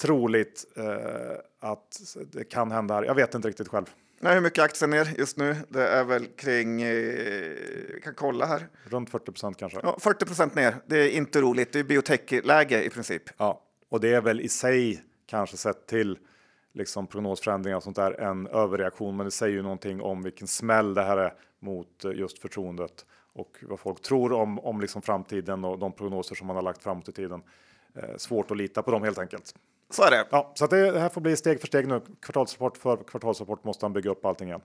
[0.00, 3.02] troligt eh, att det kan hända här.
[3.02, 3.86] Jag vet inte riktigt själv.
[4.24, 5.56] Nej, hur mycket aktien ner just nu?
[5.68, 8.68] Det är väl kring, eh, kan kolla här.
[8.84, 9.80] Runt 40 procent kanske.
[9.82, 10.76] Ja, 40 procent ner.
[10.86, 11.72] Det är inte roligt.
[11.72, 13.22] Det är biotech-läge i princip.
[13.36, 16.18] Ja, och det är väl i sig kanske sett till
[16.72, 19.16] liksom prognosförändringar och sånt där en överreaktion.
[19.16, 23.06] Men det säger ju någonting om vilken smäll det här är mot eh, just förtroendet
[23.32, 26.82] och vad folk tror om, om liksom framtiden och de prognoser som man har lagt
[26.82, 27.42] framåt i tiden.
[27.94, 29.54] Eh, svårt att lita på dem helt enkelt.
[29.94, 30.26] Så är det.
[30.30, 32.00] Ja, så det här får bli steg för steg nu.
[32.22, 34.60] Kvartalsrapport för kvartalsrapport måste han bygga upp allting igen.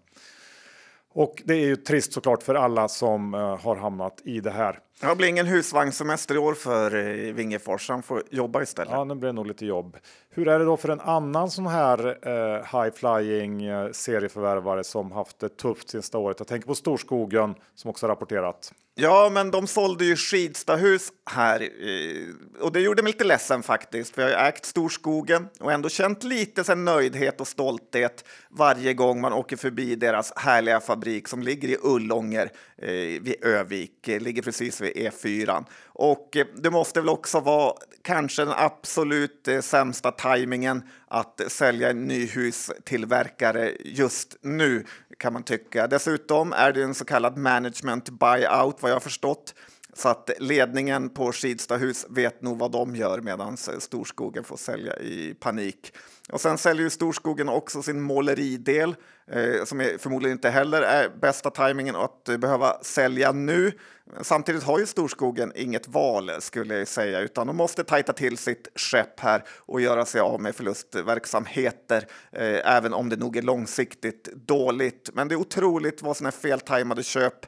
[1.14, 4.80] Och det är ju trist såklart för alla som uh, har hamnat i det här.
[5.02, 7.90] Det blir ingen husvagnssemester i år för uh, Wingefors.
[7.90, 8.92] Han får jobba istället.
[8.92, 9.98] Ja, nu blir det nog lite jobb.
[10.30, 15.12] Hur är det då för en annan sån här eh, high flying eh, serieförvärvare som
[15.12, 16.40] haft det tufft sista året?
[16.40, 18.74] Jag tänker på Storskogen som också rapporterat.
[19.02, 21.70] Ja, men de sålde ju Skidstahus här
[22.60, 24.16] och det gjorde mig lite ledsen faktiskt.
[24.16, 29.22] För jag har ägt Storskogen och ändå känt lite sen nöjdhet och stolthet varje gång
[29.22, 34.42] man åker förbi deras härliga fabrik som ligger i Ullånger eh, vid Övik, eh, ligger
[34.42, 35.66] precis vid E4.
[35.86, 41.90] Och eh, det måste väl också vara kanske den absolut eh, sämsta tajmingen att sälja
[41.90, 44.86] en ny hustillverkare just nu
[45.18, 45.88] kan man tycka.
[45.88, 49.56] Dessutom är det en så kallad management buyout vad jag har förstått.
[50.00, 55.34] Så att ledningen på Skidstahus vet nog vad de gör medan Storskogen får sälja i
[55.40, 55.94] panik.
[56.32, 58.96] Och sen säljer ju Storskogen också sin måleridel
[59.32, 63.72] eh, som är förmodligen inte heller är bästa tajmingen att behöva sälja nu.
[64.22, 68.68] Samtidigt har ju Storskogen inget val skulle jag säga, utan de måste tajta till sitt
[68.76, 74.24] skepp här och göra sig av med förlustverksamheter, eh, även om det nog är långsiktigt
[74.34, 75.10] dåligt.
[75.14, 77.46] Men det är otroligt vad sådana feltajmade köp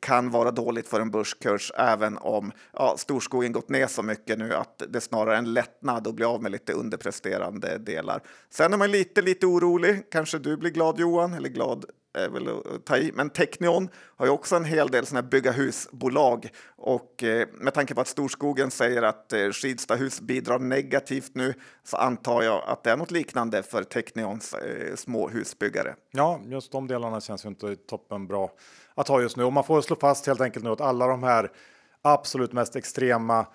[0.00, 4.54] kan vara dåligt för en börskurs, även om ja, storskogen gått ner så mycket nu
[4.54, 8.22] att det snarare är en lättnad att bli av med lite underpresterande delar.
[8.50, 10.10] Sen är man lite, lite orolig.
[10.10, 11.84] Kanske du blir glad Johan, eller glad
[12.14, 13.12] är väl att ta i.
[13.14, 17.74] Men Technion har ju också en hel del såna här bygga husbolag och eh, med
[17.74, 22.84] tanke på att Storskogen säger att eh, Skidstahus bidrar negativt nu så antar jag att
[22.84, 25.94] det är något liknande för Technions eh, små husbyggare.
[26.10, 28.52] Ja, just de delarna känns ju inte toppen bra
[28.94, 31.22] att ha just nu och man får slå fast helt enkelt nu att alla de
[31.22, 31.50] här
[32.02, 33.46] absolut mest extrema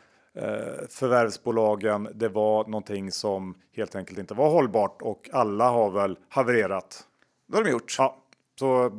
[0.90, 7.08] förvärvsbolagen, det var någonting som helt enkelt inte var hållbart och alla har väl havererat.
[7.48, 7.96] Det har de gjort.
[7.98, 8.18] Ja,
[8.60, 8.90] så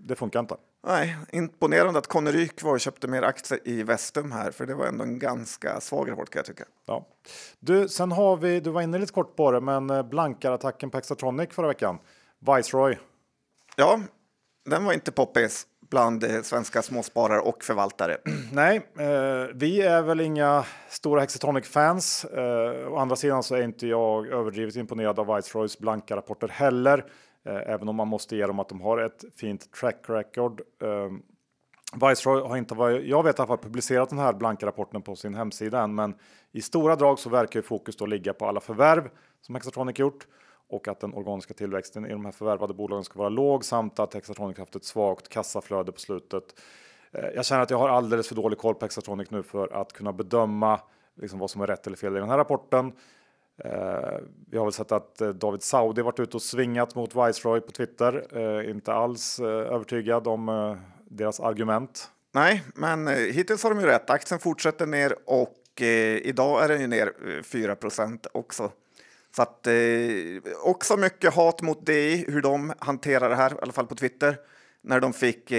[0.00, 0.56] det funkar inte.
[0.86, 4.74] Nej, imponerande att Conny Ryk var och köpte mer aktier i Vestum här, för det
[4.74, 6.64] var ändå en ganska svag rapport kan jag tycka.
[6.86, 7.06] Ja.
[7.60, 10.98] Du, sen har vi, du var inne lite kort på det, men eh, blankarattacken på
[10.98, 11.98] Exatronic förra veckan.
[12.38, 12.98] Viceroy.
[13.76, 14.00] Ja,
[14.64, 18.16] den var inte poppis bland eh, svenska småsparare och förvaltare.
[18.52, 22.24] Nej, eh, vi är väl inga stora Hexatronic-fans.
[22.24, 27.04] Eh, å andra sidan så är inte jag överdrivet imponerad av Viceroys blanka rapporter heller.
[27.44, 30.60] Eh, även om man måste ge dem att de har ett fint track record.
[30.82, 31.10] Eh,
[32.08, 35.16] Viceroy har inte, vad jag vet, i alla fall publicerat den här blanka rapporten på
[35.16, 36.14] sin hemsida än, men
[36.52, 40.26] i stora drag så verkar ju fokus då ligga på alla förvärv som Hexatronic gjort
[40.68, 44.14] och att den organiska tillväxten i de här förvärvade bolagen ska vara låg samt att
[44.14, 46.44] Hexatronic haft ett svagt kassaflöde på slutet.
[47.12, 49.92] Eh, jag känner att jag har alldeles för dålig koll på Hexatronic nu för att
[49.92, 50.80] kunna bedöma
[51.14, 52.92] liksom vad som är rätt eller fel i den här rapporten.
[53.58, 54.18] Eh,
[54.50, 57.72] Vi har väl sett att eh, David Saudi varit ute och svingat mot Viceroy på
[57.72, 58.26] Twitter.
[58.38, 62.10] Eh, inte alls övertygad om deras argument.
[62.34, 64.10] Nej, men hittills har de ju rätt.
[64.10, 65.58] Aktien fortsätter ner och
[66.22, 67.12] idag är den ju ner
[67.42, 68.70] 4% också.
[69.36, 69.66] Så att,
[70.64, 74.36] också mycket hat mot DI, hur de hanterar det här, i alla fall på Twitter,
[74.82, 75.52] när de fick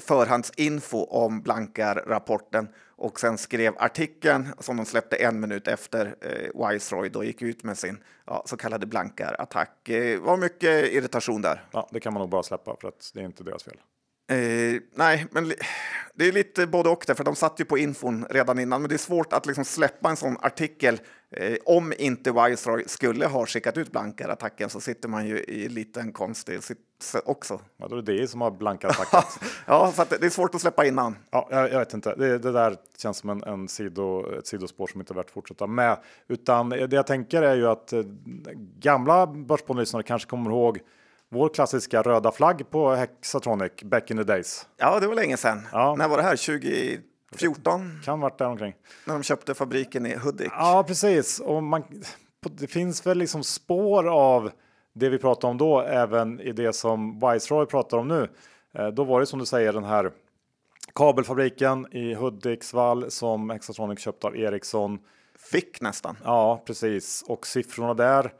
[0.00, 2.68] förhandsinfo om Blankar-rapporten
[3.02, 7.64] och sen skrev artikeln som de släppte en minut efter eh, Wiseroy då gick ut
[7.64, 9.70] med sin ja, så kallade blankar-attack.
[9.82, 11.64] Det eh, var mycket irritation där.
[11.72, 13.76] Ja, det kan man nog bara släppa för att det är inte deras fel.
[14.32, 15.52] Eh, nej, men
[16.14, 18.82] det är lite både och där, för de satt ju på infon redan innan.
[18.82, 21.00] Men det är svårt att liksom släppa en sån artikel.
[21.30, 25.74] Eh, om inte Wiseroy skulle ha skickat ut blankarattacken så sitter man ju i en
[25.74, 26.60] liten konstig
[27.24, 27.60] också.
[27.76, 29.38] Ja, då är det som har blankarattackat.
[29.66, 31.16] ja, så det är svårt att släppa innan.
[31.30, 32.14] Ja, jag, jag vet inte.
[32.14, 35.32] Det, det, där känns som en, en sido, ett sidospår som inte är värt att
[35.32, 35.96] fortsätta med.
[36.28, 38.02] Utan det jag tänker är ju att eh,
[38.78, 40.78] gamla börspodden kanske kommer ihåg
[41.32, 44.66] vår klassiska röda flagg på Hexatronic back in the days.
[44.76, 45.68] Ja, det var länge sedan.
[45.72, 45.94] Ja.
[45.98, 46.36] När var det här?
[46.36, 48.00] 2014?
[48.04, 48.74] Kan varit där omkring.
[49.06, 50.52] När de köpte fabriken i Hudik.
[50.56, 51.40] Ja, precis.
[51.40, 51.82] Och man,
[52.50, 54.50] det finns väl liksom spår av
[54.92, 58.28] det vi pratade om då, även i det som Viceroy pratar om nu.
[58.74, 60.10] Eh, då var det som du säger den här
[60.94, 64.98] kabelfabriken i Hudiksvall som Hexatronic köpte av Ericsson.
[65.52, 66.16] Fick nästan.
[66.24, 67.24] Ja, precis.
[67.28, 68.32] Och siffrorna där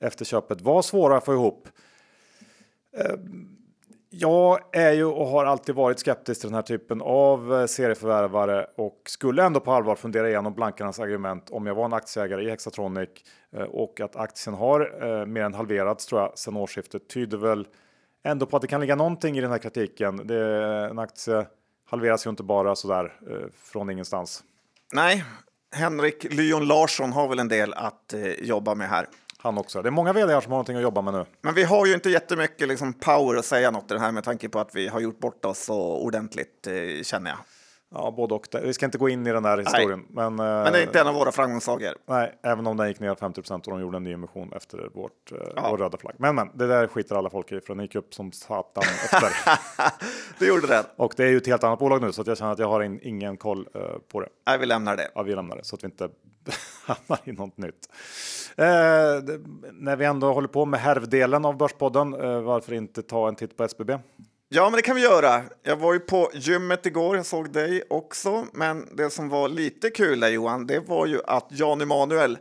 [0.00, 1.68] efter köpet var svåra att få ihop.
[2.96, 3.16] Eh,
[4.10, 8.66] jag är ju och har alltid varit skeptisk till den här typen av eh, serieförvärvare
[8.76, 12.50] och skulle ändå på allvar fundera igenom blankarnas argument om jag var en aktieägare i
[12.50, 13.08] Hexatronic
[13.52, 17.66] eh, och att aktien har mer än halverats tror jag sedan årsskiftet tyder väl
[18.24, 20.26] ändå på att det kan ligga någonting i den här kritiken.
[20.26, 21.46] Det, en aktie
[21.90, 23.12] halveras ju inte bara sådär
[23.56, 24.44] från ingenstans.
[24.92, 25.24] Nej,
[25.74, 29.06] Henrik Lyon Larsson har väl en del att jobba med här
[29.44, 29.82] han också.
[29.82, 31.24] Det är många vd som har någonting att jobba med nu.
[31.40, 34.24] Men vi har ju inte jättemycket liksom power att säga något i det här med
[34.24, 37.38] tanke på att vi har gjort bort oss så ordentligt, eh, känner jag.
[37.94, 38.46] Ja, både och.
[38.62, 40.06] Vi ska inte gå in i den där historien.
[40.08, 41.94] Men, men det är inte en av våra framgångssagor.
[42.06, 45.32] Nej, även om den gick ner 50 och de gjorde en ny emission efter vårt,
[45.32, 45.68] eh, ja.
[45.70, 46.14] vår röda flagg.
[46.18, 49.32] Men, men det där skiter alla folk i för den gick upp som satan efter.
[50.38, 50.84] det gjorde den.
[50.96, 52.68] Och det är ju ett helt annat bolag nu så att jag känner att jag
[52.68, 53.68] har in, ingen koll
[54.12, 54.28] på det.
[54.46, 55.10] Nej, vi lämnar det.
[55.14, 56.08] Ja, vi lämnar det så att vi inte
[56.84, 57.88] hamnar i något nytt.
[58.56, 58.64] Eh,
[59.72, 63.56] när vi ändå håller på med härvdelen av Börspodden, eh, varför inte ta en titt
[63.56, 63.98] på SBB?
[64.48, 65.42] Ja, men det kan vi göra.
[65.62, 68.46] Jag var ju på gymmet igår, jag såg dig också.
[68.52, 72.38] Men det som var lite kul där Johan, det var ju att Jan Emanuel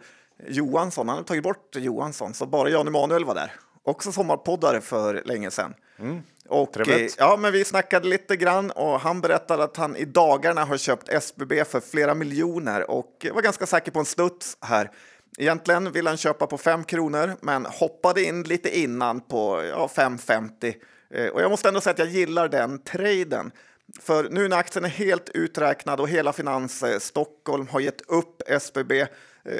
[0.47, 3.51] Johansson, han har tagit bort Johansson, så bara Jan Emanuel var där.
[3.83, 5.73] Också sommarpoddare för länge sedan.
[5.99, 6.21] Mm.
[6.49, 10.65] Och, eh, ja, men vi snackade lite grann och han berättade att han i dagarna
[10.65, 14.91] har köpt SBB för flera miljoner och var ganska säker på en studs här.
[15.37, 20.73] Egentligen ville han köpa på 5 kronor, men hoppade in lite innan på ja, 5,50
[21.13, 23.51] Eh, och jag måste ändå säga att jag gillar den traden.
[23.99, 28.41] För nu när aktien är helt uträknad och hela Finans eh, Stockholm har gett upp
[28.47, 29.07] SBB eh,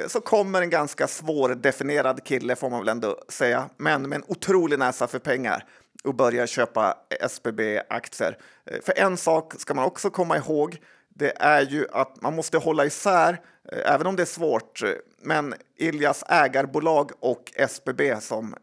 [0.08, 4.78] så kommer en ganska svårdefinierad kille, får man väl ändå säga, men med en otrolig
[4.78, 5.64] näsa för pengar
[6.04, 8.38] och börja köpa SBB-aktier.
[8.64, 10.76] Eh, för en sak ska man också komma ihåg,
[11.08, 13.40] det är ju att man måste hålla isär,
[13.72, 14.88] eh, även om det är svårt, eh,
[15.22, 18.54] men Iljas ägarbolag och SBB som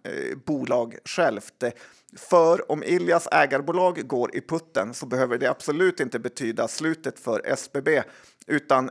[0.46, 1.64] bolag självt.
[2.18, 7.42] För om Iljas ägarbolag går i putten så behöver det absolut inte betyda slutet för
[7.46, 8.04] SBB
[8.48, 8.90] utan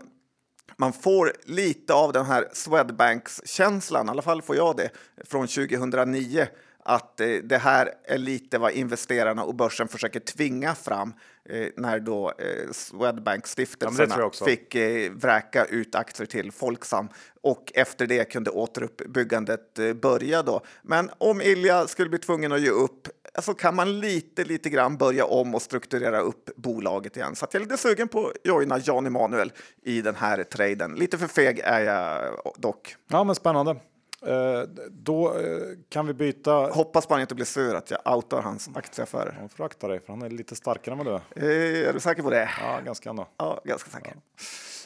[0.76, 4.90] man får lite av den här Swedbanks-känslan, i alla fall får jag det,
[5.24, 6.46] från 2009
[6.90, 11.14] att eh, det här är lite vad investerarna och börsen försöker tvinga fram
[11.48, 14.76] eh, när då eh, Swedbank-stiftelserna ja, fick
[15.11, 17.09] vräka ut aktier till Folksam
[17.42, 20.61] och efter det kunde återuppbyggandet börja då.
[20.83, 24.96] Men om Ilja skulle bli tvungen att ge upp så kan man lite, lite grann
[24.96, 27.37] börja om och strukturera upp bolaget igen.
[27.37, 30.94] Så jag är lite sugen på att joina Jan Emanuel i den här traden.
[30.94, 32.96] Lite för feg är jag dock.
[33.09, 33.76] Ja, men spännande.
[34.26, 36.52] Eh, då eh, kan vi byta.
[36.52, 39.37] Hoppas bara inte blir sur att jag outar hans aktieaffärer.
[39.38, 41.50] Han får akta dig för han är lite starkare än vad du är.
[41.50, 42.50] Eh, är du säker på det?
[42.61, 43.28] Ja, ganska ändå.
[43.37, 44.12] Ja, ganska säker.
[44.14, 44.20] Ja.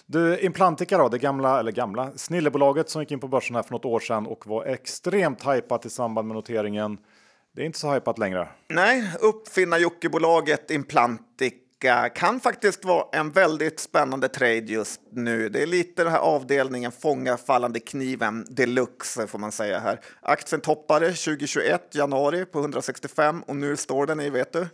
[0.06, 3.72] Du, Implantica då, det gamla, eller gamla, snillebolaget som gick in på börsen här för
[3.72, 6.98] något år sedan och var extremt hypat i samband med noteringen.
[7.52, 8.48] Det är inte så hypat längre.
[8.68, 11.54] Nej, uppfinnar-Jocke-bolaget Implantic
[12.14, 15.48] kan faktiskt vara en väldigt spännande trade just nu.
[15.48, 20.00] Det är lite den här avdelningen fånga fallande kniven deluxe får man säga här.
[20.22, 24.68] Aktien toppade 2021 januari på 165 och nu står den i, vet du?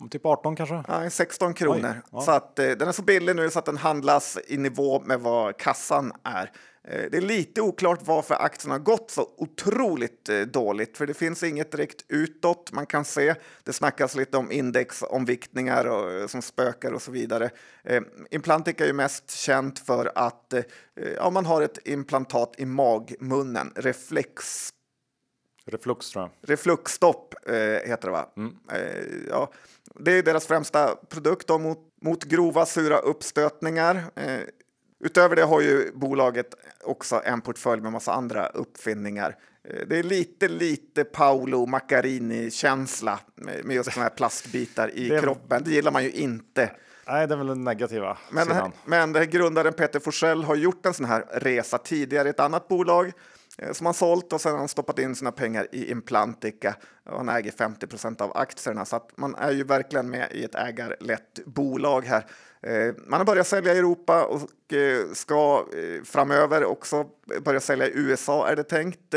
[0.00, 0.84] Om typ 18 kanske?
[0.88, 1.94] Nej, 16 kronor.
[1.94, 2.20] Oj, ja.
[2.20, 5.20] Så att, eh, den är så billig nu så att den handlas i nivå med
[5.20, 6.50] vad kassan är.
[6.88, 11.14] Eh, det är lite oklart varför aktien har gått så otroligt eh, dåligt, för det
[11.14, 13.34] finns inget direkt utåt man kan se.
[13.62, 17.50] Det snackas lite om indexomviktningar och, eh, som spökar och så vidare.
[18.30, 20.54] Implantic är ju mest känt för att
[21.16, 24.70] ja, man har ett implantat i magmunnen, reflex
[25.66, 26.50] Reflux tror jag.
[26.50, 27.54] Refluxstopp eh,
[27.88, 28.32] heter det va?
[28.36, 28.56] Mm.
[28.72, 29.52] Eh, ja,
[30.00, 34.04] det är deras främsta produkt då, mot, mot grova sura uppstötningar.
[34.14, 34.40] Eh,
[35.04, 39.36] Utöver det har ju bolaget också en portfölj med massa andra uppfinningar.
[39.68, 45.20] Eh, det är lite, lite Paolo Maccarini-känsla med just sådana här plastbitar i det...
[45.20, 45.62] kroppen.
[45.64, 46.70] Det gillar man ju inte.
[47.06, 48.72] Nej, det är väl den negativa men, sidan.
[48.84, 53.12] Men grundaren Peter Forsell har gjort en sån här resa tidigare i ett annat bolag
[53.58, 57.28] Eh, som han sålt och sen har stoppat in sina pengar i Implantica och han
[57.28, 62.04] äger 50% av aktierna så att man är ju verkligen med i ett ägarlett bolag
[62.04, 62.26] här.
[62.62, 65.66] Eh, man har börjat sälja i Europa och eh, ska
[66.04, 67.06] framöver också
[67.44, 69.14] börja sälja i USA är det tänkt.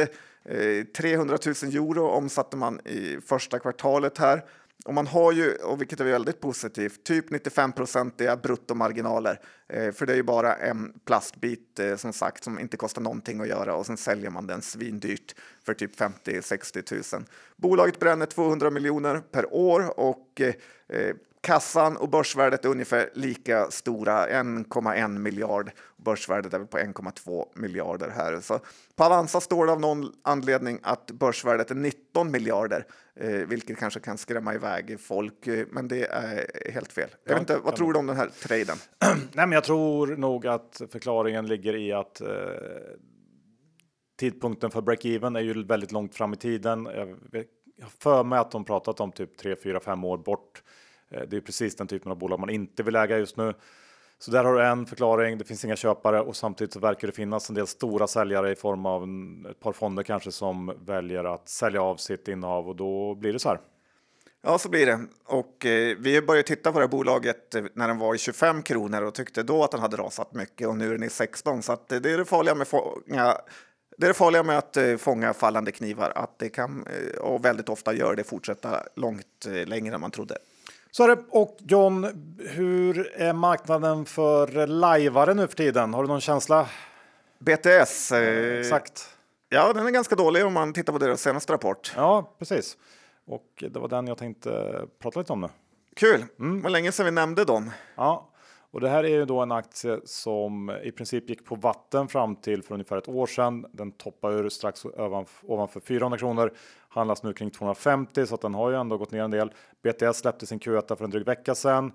[0.97, 4.43] 300 000 euro omsatte man i första kvartalet här.
[4.87, 9.39] Och man har ju, och vilket är väldigt positivt, typ 95-procentiga bruttomarginaler.
[9.69, 13.41] Eh, för det är ju bara en plastbit eh, som sagt som inte kostar någonting
[13.41, 17.25] att göra och sen säljer man den svindyrt för typ 50-60 000.
[17.55, 21.15] Bolaget bränner 200 miljoner per år och eh,
[21.47, 25.71] Kassan och börsvärdet är ungefär lika stora, 1,1 miljard.
[25.97, 28.39] Börsvärdet är väl på 1,2 miljarder här.
[28.39, 28.59] Så
[28.95, 32.85] på Avanza står det av någon anledning att börsvärdet är 19 miljarder,
[33.15, 37.09] eh, vilket kanske kan skrämma iväg folk, eh, men det är helt fel.
[37.23, 38.77] Jag vet inte, vad tror du om den här traden?
[39.33, 42.27] Nej, men jag tror nog att förklaringen ligger i att eh,
[44.19, 46.85] tidpunkten för break-even är ju väldigt långt fram i tiden.
[46.85, 47.17] Jag,
[47.75, 50.63] jag för mig att de pratat om typ 3, 4, 5 år bort.
[51.11, 53.53] Eh, det är precis den typen av bolag man inte vill äga just nu.
[54.19, 55.37] Så där har du en förklaring.
[55.37, 58.55] Det finns inga köpare och samtidigt så verkar det finnas en del stora säljare i
[58.55, 59.03] form av
[59.51, 63.39] ett par fonder kanske som väljer att sälja av sitt innehav och då blir det
[63.39, 63.59] så här.
[64.41, 64.99] Ja, så blir det.
[65.25, 68.63] Och eh, vi började titta på det här bolaget eh, när den var i 25
[68.63, 71.63] kronor och tyckte då att den hade rasat mycket och nu är den i 16.
[71.63, 73.37] Så att, eh, det är det farliga med fånga,
[73.97, 77.45] det är det farliga med att eh, fånga fallande knivar, att det kan eh, och
[77.45, 80.37] väldigt ofta gör det fortsätta långt eh, längre än man trodde.
[80.91, 81.23] Så är det.
[81.29, 82.07] Och John,
[82.39, 85.93] hur är marknaden för lajvare nu för tiden?
[85.93, 86.67] Har du någon känsla?
[87.39, 88.11] BTS.
[88.11, 89.17] Eh, Exakt.
[89.49, 91.93] Ja, den är ganska dålig om man tittar på deras senaste rapport.
[91.95, 92.77] Ja, precis.
[93.25, 95.47] Och det var den jag tänkte prata lite om nu.
[95.95, 96.25] Kul!
[96.39, 96.61] Mm.
[96.61, 97.71] Var länge sedan vi nämnde dem.
[97.95, 98.29] Ja,
[98.71, 102.35] och det här är ju då en aktie som i princip gick på vatten fram
[102.35, 103.65] till för ungefär ett år sedan.
[103.71, 104.85] Den toppar ur strax
[105.43, 106.53] ovanför 400 kronor,
[106.97, 109.51] handlas nu kring 250 så att den har ju ändå gått ner en del.
[109.83, 111.91] BTS släppte sin Q1 för en dryg vecka sedan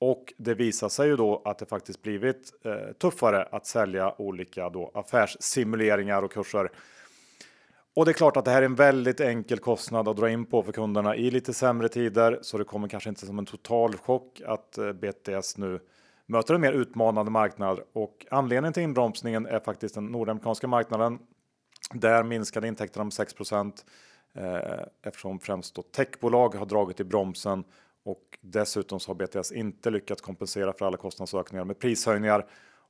[0.00, 4.70] och det visar sig ju då att det faktiskt blivit eh, tuffare att sälja olika
[4.70, 6.70] då affärssimuleringar och kurser.
[7.96, 10.46] Och det är klart att det här är en väldigt enkel kostnad att dra in
[10.46, 13.96] på för kunderna i lite sämre tider, så det kommer kanske inte som en total
[13.96, 15.80] chock att eh, BTS nu
[16.26, 21.18] möter en mer utmanande marknad och anledningen till inbromsningen är faktiskt den nordamerikanska marknaden.
[21.94, 23.34] Där minskade intäkterna med 6
[24.34, 27.64] Eh, eftersom främst då techbolag har dragit i bromsen
[28.04, 32.46] och dessutom så har BTS inte lyckats kompensera för alla kostnadsökningar med prishöjningar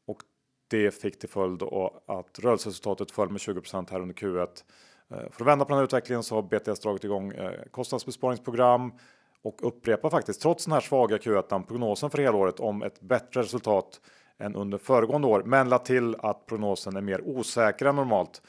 [0.07, 0.23] och
[0.69, 1.63] det fick till följd
[2.07, 4.65] att rörelseresultatet föll med 20% här under Q1.
[5.11, 8.93] Eh, för att vända på den här utvecklingen så har BTS dragit igång eh, kostnadsbesparingsprogram
[9.43, 14.01] och upprepar faktiskt trots den här svaga Q1 prognosen för helåret om ett bättre resultat
[14.39, 18.43] än under föregående år, men la till att prognosen är mer osäker än normalt.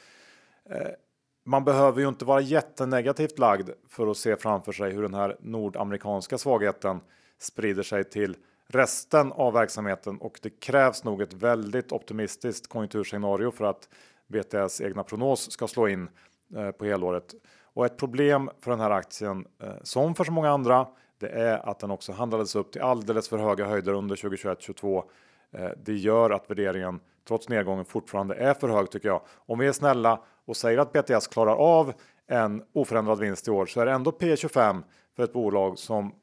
[1.44, 5.38] Man behöver ju inte vara jättenegativt lagd för att se framför sig hur den här
[5.40, 7.02] nordamerikanska svagheten
[7.40, 8.38] sprider sig till
[8.68, 13.90] resten av verksamheten och det krävs nog ett väldigt optimistiskt konjunkturscenario för att
[14.28, 16.10] BTS egna prognos ska slå in
[16.56, 17.36] eh, på helåret.
[17.74, 20.88] Och ett problem för den här aktien, eh, som för så många andra,
[21.20, 25.04] det är att den också handlades upp till alldeles för höga höjder under 2021 22.
[25.52, 29.22] Eh, det gör att värderingen trots nedgången fortfarande är för hög tycker jag.
[29.46, 31.94] Om vi är snälla och säger att BTS klarar av
[32.28, 34.84] en oförändrad vinst i år så är det ändå P25
[35.16, 36.16] för ett bolag som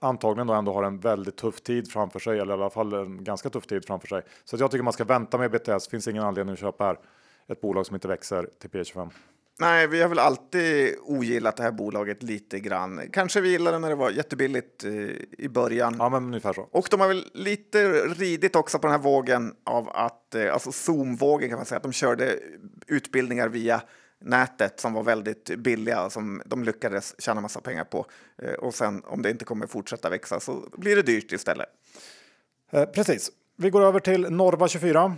[0.00, 3.24] antagligen då ändå har en väldigt tuff tid framför sig, eller i alla fall en
[3.24, 4.22] ganska tuff tid framför sig.
[4.44, 5.88] Så jag tycker man ska vänta med BTS.
[5.88, 6.98] Finns ingen anledning att köpa här
[7.46, 9.10] ett bolag som inte växer till P25.
[9.60, 13.00] Nej, vi har väl alltid ogillat det här bolaget lite grann.
[13.12, 14.92] Kanske vi gillade när det var jättebilligt eh,
[15.38, 15.96] i början.
[15.98, 16.62] Ja, men ungefär så.
[16.62, 20.72] Och de har väl lite ridit också på den här vågen av att, eh, alltså
[20.72, 22.38] Zoom-vågen kan man säga, att de körde
[22.86, 23.82] utbildningar via
[24.20, 28.06] nätet som var väldigt billiga som de lyckades tjäna massa pengar på.
[28.42, 31.68] Eh, och sen om det inte kommer fortsätta växa så blir det dyrt istället.
[32.94, 33.30] precis.
[33.56, 35.16] Vi går över till Norva 24.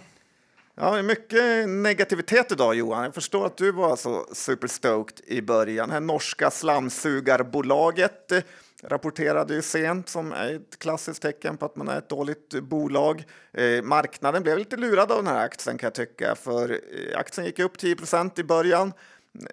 [0.77, 3.05] Ja, mycket negativitet idag Johan.
[3.05, 5.89] Jag förstår att du var så superstoked i början.
[5.89, 8.43] Det här norska slamsugarbolaget eh,
[8.83, 13.25] rapporterade ju sent som är ett klassiskt tecken på att man är ett dåligt bolag.
[13.53, 17.47] Eh, marknaden blev lite lurad av den här aktien kan jag tycka, för eh, aktien
[17.47, 18.93] gick upp 10% i början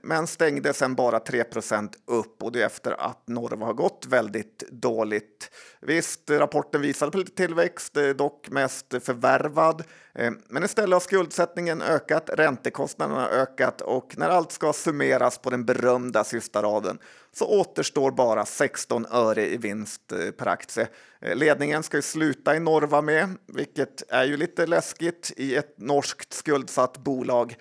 [0.03, 5.51] men stängde sen bara 3% upp och det efter att Norva har gått väldigt dåligt.
[5.81, 9.83] Visst, rapporten visade på lite tillväxt, eh, dock mest förvärvad.
[10.15, 15.49] Eh, men istället har skuldsättningen ökat, räntekostnaderna har ökat och när allt ska summeras på
[15.49, 16.99] den berömda sista raden
[17.33, 20.87] så återstår bara 16 öre i vinst eh, per aktie.
[21.33, 26.33] Ledningen ska ju sluta i Norva med, vilket är ju lite läskigt i ett norskt
[26.33, 27.55] skuldsatt bolag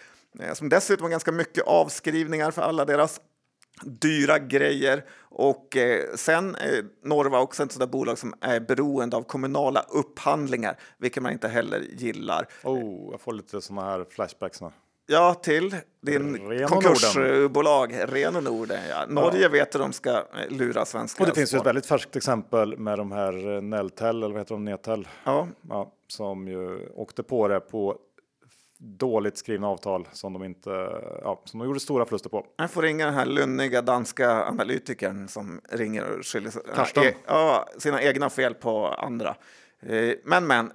[0.54, 3.20] som dessutom har ganska mycket avskrivningar för alla deras
[3.82, 5.04] dyra grejer.
[5.20, 10.78] Och eh, sen är Norva också ett sådant bolag som är beroende av kommunala upphandlingar,
[10.98, 12.46] vilket man inte heller gillar.
[12.64, 14.70] Oh, jag får lite sådana här flashbacks nu.
[15.06, 18.80] Ja, till din Ren konkursbolag Ren och Norden.
[18.88, 19.06] Ja.
[19.08, 19.48] Norge ja.
[19.48, 21.22] vet hur de ska eh, lura svenska.
[21.22, 24.54] Och det finns ju ett väldigt färskt exempel med de här Neltel, eller vad heter
[24.54, 25.48] de, Netel, ja.
[25.68, 27.96] Ja, som ju åkte på det på
[28.80, 30.70] dåligt skrivna avtal som de inte
[31.22, 32.46] ja, som de gjorde stora förluster på.
[32.56, 38.02] Jag får ringa den här lunniga danska analytikern som ringer och skyller sina, ja, sina
[38.02, 39.36] egna fel på andra.
[39.82, 40.72] Eh, men, men.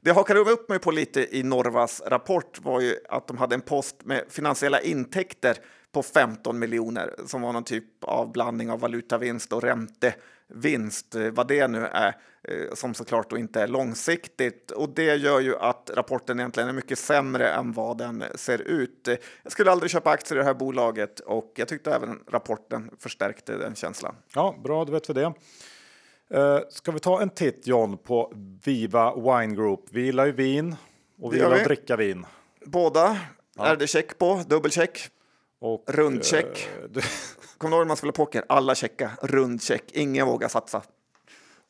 [0.00, 3.60] Det hakade upp mig på lite i Norvas rapport var ju att de hade en
[3.60, 5.56] post med finansiella intäkter
[5.92, 11.48] på 15 miljoner som var någon typ av blandning av valutavinst och räntevinst, eh, vad
[11.48, 14.70] det nu är, eh, som såklart då inte är långsiktigt.
[14.70, 19.08] Och det gör ju att rapporten egentligen är mycket sämre än vad den ser ut.
[19.42, 23.56] Jag skulle aldrig köpa aktier i det här bolaget och jag tyckte även rapporten förstärkte
[23.56, 24.14] den känslan.
[24.34, 25.32] Ja, bra, då vet vi det.
[26.34, 28.32] Uh, ska vi ta en titt John på
[28.64, 29.80] Viva Wine Group?
[29.90, 30.76] Vi gillar ju vin
[31.20, 32.26] och vi gillar att dricka vin.
[32.64, 33.18] Båda
[33.56, 33.66] ja.
[33.66, 35.10] är det check på, dubbelcheck.
[35.60, 36.68] Och, Rundcheck.
[36.96, 37.02] eh,
[37.58, 38.44] Kommer du ihåg när man spelade poker?
[38.48, 40.82] Alla checka, rundcheck, ingen vågar satsa.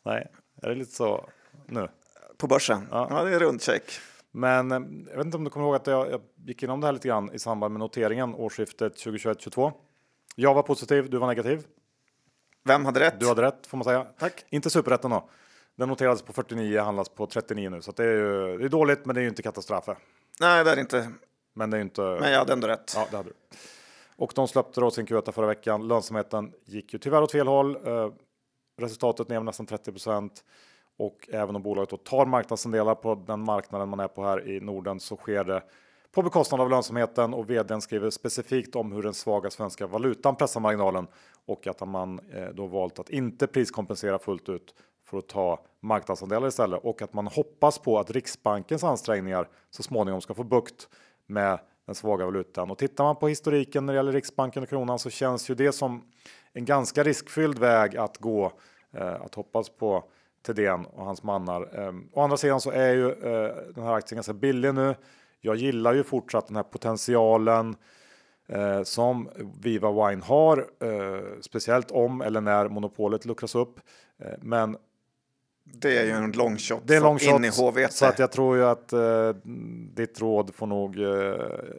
[0.04, 0.26] nej,
[0.62, 1.28] är det lite så
[1.66, 1.88] nu?
[2.36, 2.88] På börsen?
[2.90, 3.06] Ja.
[3.10, 3.82] Ja, det är rundcheck.
[4.30, 4.80] Men eh,
[5.10, 7.08] jag vet inte om du kommer ihåg att jag, jag gick igenom det här lite
[7.08, 9.72] grann i samband med noteringen årsskiftet 2021-22.
[10.36, 11.66] Jag var positiv, du var negativ.
[12.64, 13.20] Vem hade rätt?
[13.20, 14.06] Du hade rätt får man säga.
[14.18, 14.44] Tack.
[14.50, 15.28] Inte superrätten då.
[15.76, 19.06] Den noterades på 49, handlas på 39 nu, så det är ju det är dåligt,
[19.06, 19.84] men det är ju inte katastrof.
[20.40, 21.12] Nej, det är det inte.
[21.54, 22.02] Men det är inte.
[22.02, 22.92] Men jag hade ändå rätt.
[22.96, 23.34] Ja, det hade du.
[24.18, 25.88] Och de släppte då sin Q1 förra veckan.
[25.88, 27.86] Lönsamheten gick ju tyvärr åt fel håll.
[27.86, 28.12] Eh,
[28.78, 30.30] resultatet ner med nästan 30%
[30.98, 34.60] och även om bolaget då tar marknadsandelar på den marknaden man är på här i
[34.60, 35.62] Norden så sker det
[36.12, 40.60] på bekostnad av lönsamheten och vdn skriver specifikt om hur den svaga svenska valutan pressar
[40.60, 41.06] marginalen
[41.46, 46.48] och att man eh, då valt att inte priskompensera fullt ut för att ta marknadsandelar
[46.48, 50.88] istället och att man hoppas på att Riksbankens ansträngningar så småningom ska få bukt
[51.26, 51.58] med
[51.88, 52.70] den svaga valutan.
[52.70, 55.72] Och tittar man på historiken när det gäller Riksbanken och kronan så känns ju det
[55.72, 56.02] som
[56.52, 58.52] en ganska riskfylld väg att gå.
[58.92, 60.04] Eh, att hoppas på
[60.46, 61.80] Thedéen och hans mannar.
[61.80, 64.94] Eh, å andra sidan så är ju eh, den här aktien ganska billig nu.
[65.40, 67.76] Jag gillar ju fortsatt den här potentialen
[68.48, 69.28] eh, som
[69.60, 73.80] Viva Wine har, eh, speciellt om eller när monopolet luckras upp.
[74.18, 74.76] Eh, men
[75.72, 76.82] det är ju en long shot.
[76.84, 77.92] det är en long shot, In i HVT.
[77.92, 79.00] så att jag tror ju att eh,
[79.94, 81.34] ditt råd får nog eh,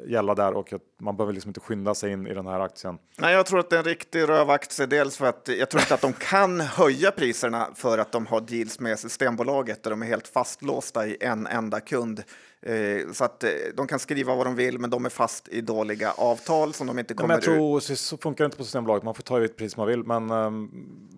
[0.07, 2.97] gälla där och att man behöver liksom inte skynda sig in i den här aktien.
[3.17, 4.85] Nej, jag tror att det är en riktig rövaktie.
[4.85, 8.41] Dels för att jag tror inte att de kan höja priserna för att de har
[8.41, 12.23] deals med Systembolaget där de är helt fastlåsta i en enda kund.
[12.61, 15.61] Eh, så att eh, de kan skriva vad de vill, men de är fast i
[15.61, 19.03] dåliga avtal som de inte kommer men jag tror så, funkar det inte på Systembolaget.
[19.03, 20.69] Man får ta ut pris man vill, men ehm,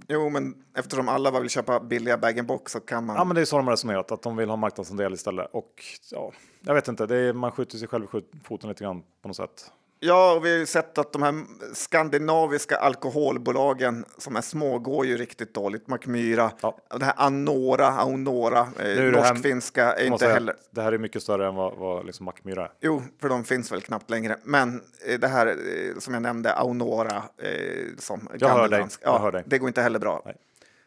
[0.08, 3.16] Jo, men eftersom alla vill köpa billiga bag-in-box så kan man.
[3.16, 5.48] ja, men det är så de har resonerat att de vill ha marknadsandel istället.
[5.52, 6.32] Och ja,
[6.62, 9.38] jag vet inte, det är, man skjuter sig själv i foten lite grann på något
[9.38, 9.72] sätt.
[10.04, 11.44] Ja, och vi har ju sett att de här
[11.74, 15.88] skandinaviska alkoholbolagen som är små går ju riktigt dåligt.
[15.88, 16.78] Macmyra, Ja.
[17.00, 20.56] det här Anora, Aonora, eh, norsk-finska är inte heller.
[20.72, 22.72] Det här är mycket större än vad, vad liksom Mackmyra är.
[22.80, 24.38] Jo, för de finns väl knappt längre.
[24.44, 27.52] Men eh, det här eh, som jag nämnde, Aonora, eh,
[27.98, 29.44] som Jag hör dig, gammeldansk, jag ja, hör dig.
[29.46, 30.22] det går inte heller bra.
[30.26, 30.36] Nej.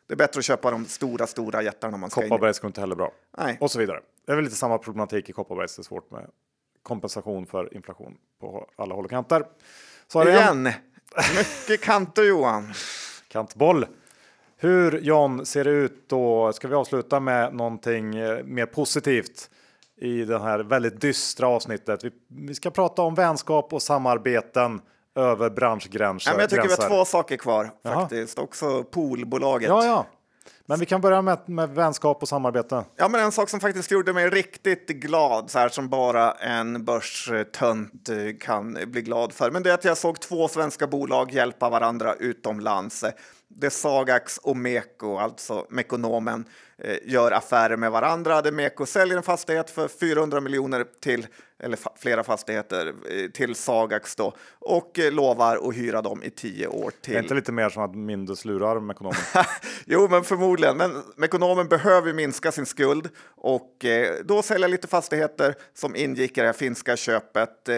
[0.06, 2.96] Det är bättre att köpa de stora, stora jättarna man ska Kopparbergs går inte heller
[2.96, 3.12] bra.
[3.38, 3.58] Nej.
[3.60, 4.00] Och så vidare.
[4.26, 5.76] Det är väl lite samma problematik i Kopparbergs.
[5.76, 6.26] Det är svårt med
[6.84, 9.44] kompensation för inflation på alla håll och kanter.
[10.08, 10.66] Så igen.
[10.66, 10.72] Igen!
[11.36, 12.72] Mycket kanter Johan.
[13.28, 13.86] Kantboll.
[14.56, 16.52] Hur John ser det ut då?
[16.52, 19.50] Ska vi avsluta med någonting eh, mer positivt
[20.00, 22.04] i det här väldigt dystra avsnittet?
[22.04, 24.80] Vi, vi ska prata om vänskap och samarbeten
[25.14, 26.30] över branschgränser.
[26.30, 26.88] Nej, men jag tycker vi har gränser.
[26.88, 28.00] två saker kvar Jaha.
[28.00, 28.38] faktiskt.
[28.38, 29.68] Också poolbolaget.
[29.68, 30.06] Ja, ja.
[30.66, 32.84] Men vi kan börja med, med vänskap och samarbete.
[32.96, 36.84] Ja, men en sak som faktiskt gjorde mig riktigt glad, så här som bara en
[36.84, 41.32] börstönt eh, kan bli glad för, men det är att jag såg två svenska bolag
[41.32, 43.04] hjälpa varandra utomlands.
[43.48, 46.44] Det är Sagax och Meko, alltså Mekonomen,
[46.78, 48.42] eh, gör affärer med varandra.
[48.42, 51.26] Det Meko säljer en fastighet för 400 miljoner till,
[51.64, 56.30] eller fa flera fastigheter, eh, till Sagax då och eh, lovar att hyra dem i
[56.30, 57.12] tio år till.
[57.12, 59.18] Det är inte lite mer som att Mindus lurar med ekonomen.
[59.84, 60.76] jo, men förmodligen.
[60.76, 66.40] Men Mekonomen behöver minska sin skuld och eh, då sälja lite fastigheter som ingick i
[66.40, 67.68] det här finska köpet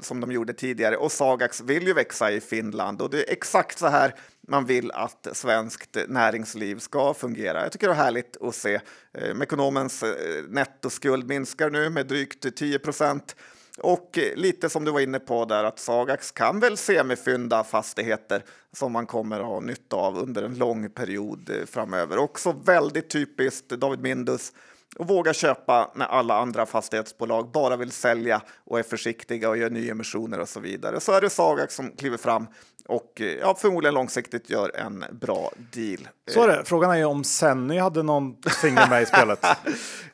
[0.00, 0.96] som de gjorde tidigare.
[0.96, 4.14] Och Sagax vill ju växa i Finland och det är exakt så här
[4.48, 7.62] man vill att svenskt näringsliv ska fungera.
[7.62, 8.80] Jag tycker det är härligt att se.
[9.12, 13.36] Eh, Mekonomens eh, nettoskuld minskar nu med drygt 10 procent.
[13.78, 18.92] Och lite som du var inne på där att Sagax kan väl semifynda fastigheter som
[18.92, 22.18] man kommer att ha nytta av under en lång period eh, framöver.
[22.18, 24.52] Också väldigt typiskt David Mindus
[24.96, 29.70] och våga köpa när alla andra fastighetsbolag bara vill sälja och är försiktiga och gör
[29.70, 31.00] nyemissioner och så vidare.
[31.00, 32.46] Så är det Sagax som kliver fram
[32.88, 36.08] och eh, ja, förmodligen långsiktigt gör en bra deal.
[36.30, 36.64] Så är det.
[36.64, 39.46] Frågan är ju om Senny hade någon finger med i spelet.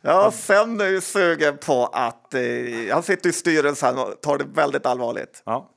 [0.07, 2.41] Ja, sen är ju sugen på att eh,
[2.93, 5.43] han sitter i styrelsen och tar det väldigt allvarligt.
[5.45, 5.70] Ja.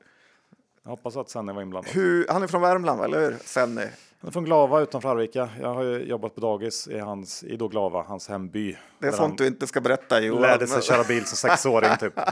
[0.83, 1.93] Jag hoppas att Senny var inblandad.
[1.93, 3.37] Hur, han är från Värmland, eller hur?
[3.45, 3.85] Senny.
[4.21, 5.49] Han är från Glava utanför Arvika.
[5.61, 8.77] Jag har ju jobbat på dagis i, hans, i då Glava, hans hemby.
[8.99, 10.41] Det är sånt du inte ska berätta, Johan.
[10.41, 12.13] han lärde sig köra bil som sexåring typ.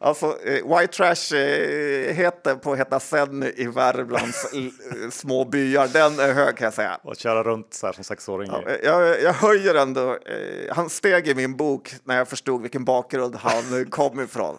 [0.00, 5.88] Alltså, eh, White Trash eh, heter på Heta Senny i Värmlands eh, små byar.
[5.88, 6.98] Den är hög kan jag säga.
[7.02, 8.50] Och köra runt så här som sexåring.
[8.52, 10.18] Ja, jag, jag höjer ändå.
[10.70, 14.56] Han steg i min bok när jag förstod vilken bakgrund han kom ifrån.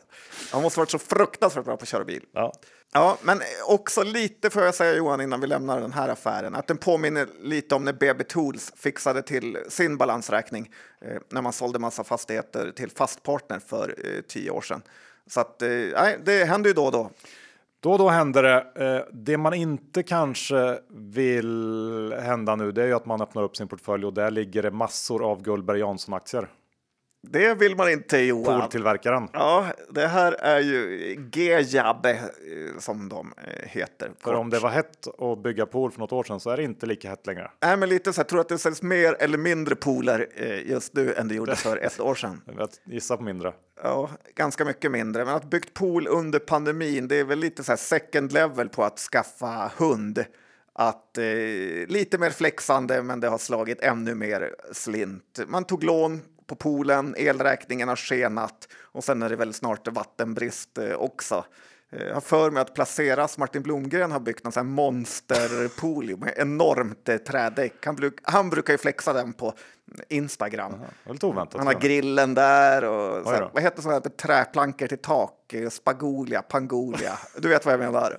[0.51, 2.23] Han måste varit så fruktansvärt bra på att köra bil.
[2.33, 2.53] Ja.
[2.93, 6.67] Ja, men också lite får jag säga Johan innan vi lämnar den här affären, att
[6.67, 10.71] den påminner lite om när BB Tools fixade till sin balansräkning
[11.01, 14.81] eh, när man sålde massa fastigheter till Fastpartner för eh, tio år sedan.
[15.27, 15.69] Så att, eh,
[16.23, 17.09] det händer ju då och då.
[17.79, 18.85] Då och då händer det.
[18.85, 23.57] Eh, det man inte kanske vill hända nu, det är ju att man öppnar upp
[23.57, 26.47] sin portfölj och där ligger det massor av Gullberg Jansson aktier.
[27.21, 28.59] Det vill man inte Johan.
[28.61, 29.29] Pooltillverkaren.
[29.33, 34.11] Ja, det här är ju G-Jabbe eh, som de eh, heter.
[34.19, 36.63] För om det var hett att bygga pool för något år sedan så är det
[36.63, 37.51] inte lika hett längre.
[37.61, 40.93] Nej, men lite så här, tror att det säljs mer eller mindre pooler eh, just
[40.93, 42.41] nu än det gjorde för ett år sedan?
[42.57, 43.53] Jag gissar på mindre.
[43.83, 45.25] Ja, ganska mycket mindre.
[45.25, 48.83] Men att byggt pool under pandemin, det är väl lite så här second level på
[48.83, 50.25] att skaffa hund.
[50.73, 51.23] Att eh,
[51.87, 55.39] lite mer flexande, men det har slagit ännu mer slint.
[55.47, 60.77] Man tog lån på poolen, elräkningen har skenat och sen är det väl snart vattenbrist
[60.77, 61.45] eh, också.
[61.91, 66.33] Jag har för mig att Placeras Martin Blomgren har byggt någon sån här monsterpool med
[66.37, 67.85] enormt eh, trädäck.
[67.85, 69.53] Han, bruk, han brukar ju flexa den på
[70.09, 70.73] Instagram.
[70.73, 71.57] Aha, lite oväntat.
[71.57, 75.35] Han har grillen där och så här, vad heter sådana här träplankor till tak?
[75.71, 77.19] Spagolia, Pangolia.
[77.37, 78.17] Du vet vad jag menar.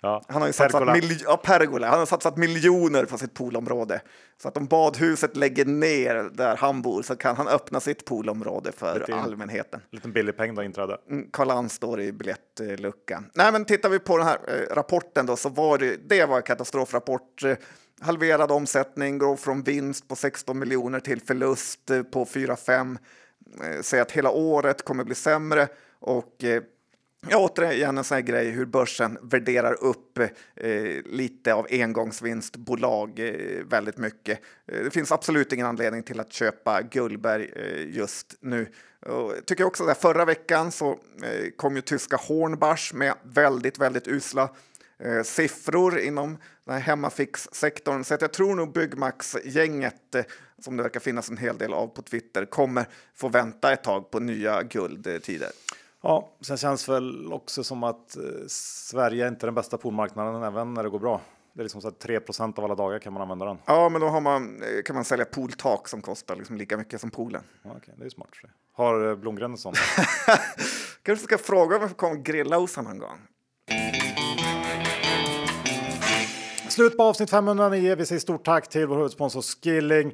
[0.00, 1.88] Ja, han har ju satsat, mil- ja, pergola.
[1.88, 4.00] Han har satsat miljoner på sitt poolområde.
[4.42, 8.72] Så att om badhuset lägger ner där han bor så kan han öppna sitt poolområde
[8.72, 9.80] för lite, allmänheten.
[9.90, 10.98] Liten billig peng då, inträde.
[11.10, 13.30] Mm, Karl står i biljettluckan.
[13.34, 16.36] Nej, men tittar vi på den här eh, rapporten då så var det, det var
[16.36, 17.42] en katastrofrapport.
[18.00, 22.98] Halverad omsättning, går från vinst på 16 miljoner till förlust eh, på 4-5.
[23.54, 25.68] Eh, säg säger att hela året kommer bli sämre
[26.00, 26.62] och eh,
[27.26, 30.28] Ja, återigen en sån här grej hur börsen värderar upp eh,
[31.04, 34.40] lite av engångsvinstbolag eh, väldigt mycket.
[34.72, 37.50] Eh, det finns absolut ingen anledning till att köpa Gullberg
[37.88, 38.66] just nu.
[39.06, 40.98] Och jag tycker också att förra veckan så
[41.56, 44.50] kom ju tyska Hornbach med väldigt, väldigt usla
[44.98, 48.04] eh, siffror inom den här hemmafix-sektorn.
[48.04, 50.24] Så att jag tror nog Byggmax-gänget, eh,
[50.58, 54.10] som det verkar finnas en hel del av på Twitter, kommer få vänta ett tag
[54.10, 55.50] på nya guldtider.
[56.02, 60.74] Ja, sen känns väl också som att eh, Sverige är inte den bästa poolmarknaden även
[60.74, 61.20] när det går bra.
[61.52, 63.58] Det är liksom så att 3% av alla dagar kan man använda den.
[63.64, 67.10] Ja, men då har man, kan man sälja pooltak som kostar liksom lika mycket som
[67.10, 67.42] poolen.
[67.62, 68.28] Ja, okay, det är smart.
[68.72, 69.74] Har Blomgren en sån?
[71.02, 73.18] Kanske ska fråga om jag får komma och grilla hos honom en gång.
[76.78, 77.94] Slut på avsnitt 509.
[77.94, 80.12] Vi säger stort tack till vår huvudsponsor Skilling.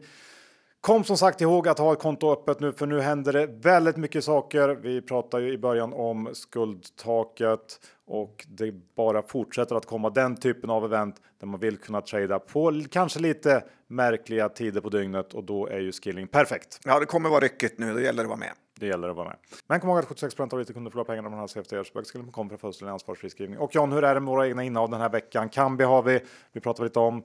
[0.81, 3.97] Kom som sagt ihåg att ha ett konto öppet nu för nu händer det väldigt
[3.97, 4.69] mycket saker.
[4.69, 10.71] Vi pratade ju i början om skuldtaket och det bara fortsätter att komma den typen
[10.71, 15.45] av event där man vill kunna trada på kanske lite märkliga tider på dygnet och
[15.45, 16.81] då är ju skilling perfekt.
[16.85, 17.93] Ja, det kommer vara ryckigt nu.
[17.93, 18.53] Då gäller det att vara med.
[18.79, 19.37] Det gäller att vara med.
[19.66, 22.05] Men kom ihåg att 76 av lite kunder förlorar pengarna om man har CFD så
[22.05, 23.59] skulle komma för fullständig ansvarsfri skrivning.
[23.59, 25.49] Och John, hur är det med våra egna innehav den här veckan?
[25.49, 26.20] Kambi har vi.
[26.53, 27.25] Vi pratar lite om.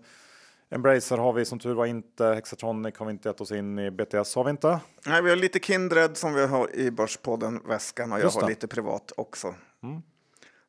[0.71, 2.25] Embracer har vi som tur var inte.
[2.25, 3.91] Hexatronic har vi inte gett oss in i.
[3.91, 4.79] BTS har vi inte.
[5.05, 8.67] Nej, vi har lite Kindred som vi har i Börspodden väskan och jag har lite
[8.67, 9.55] privat också.
[9.83, 10.01] Mm.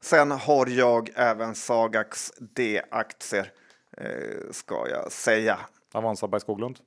[0.02, 3.52] Sen har jag även Sagax D-aktier
[3.96, 5.58] eh, ska jag säga.
[5.92, 6.78] Avanza by Skoglund?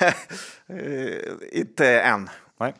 [0.66, 2.30] eh, inte än.
[2.56, 2.74] Nej.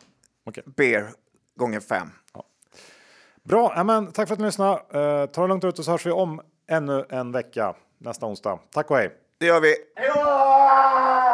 [0.45, 0.63] Okay.
[0.65, 1.11] Bear
[1.55, 2.07] gånger fem.
[2.33, 2.43] Ja.
[3.43, 4.71] Bra, men tack för att ni lyssnade.
[4.71, 8.59] Eh, ta det lugnt ut och så hörs vi om ännu en vecka nästa onsdag.
[8.71, 9.11] Tack och hej!
[9.37, 9.75] Det gör vi.
[9.95, 11.24] Hejdå!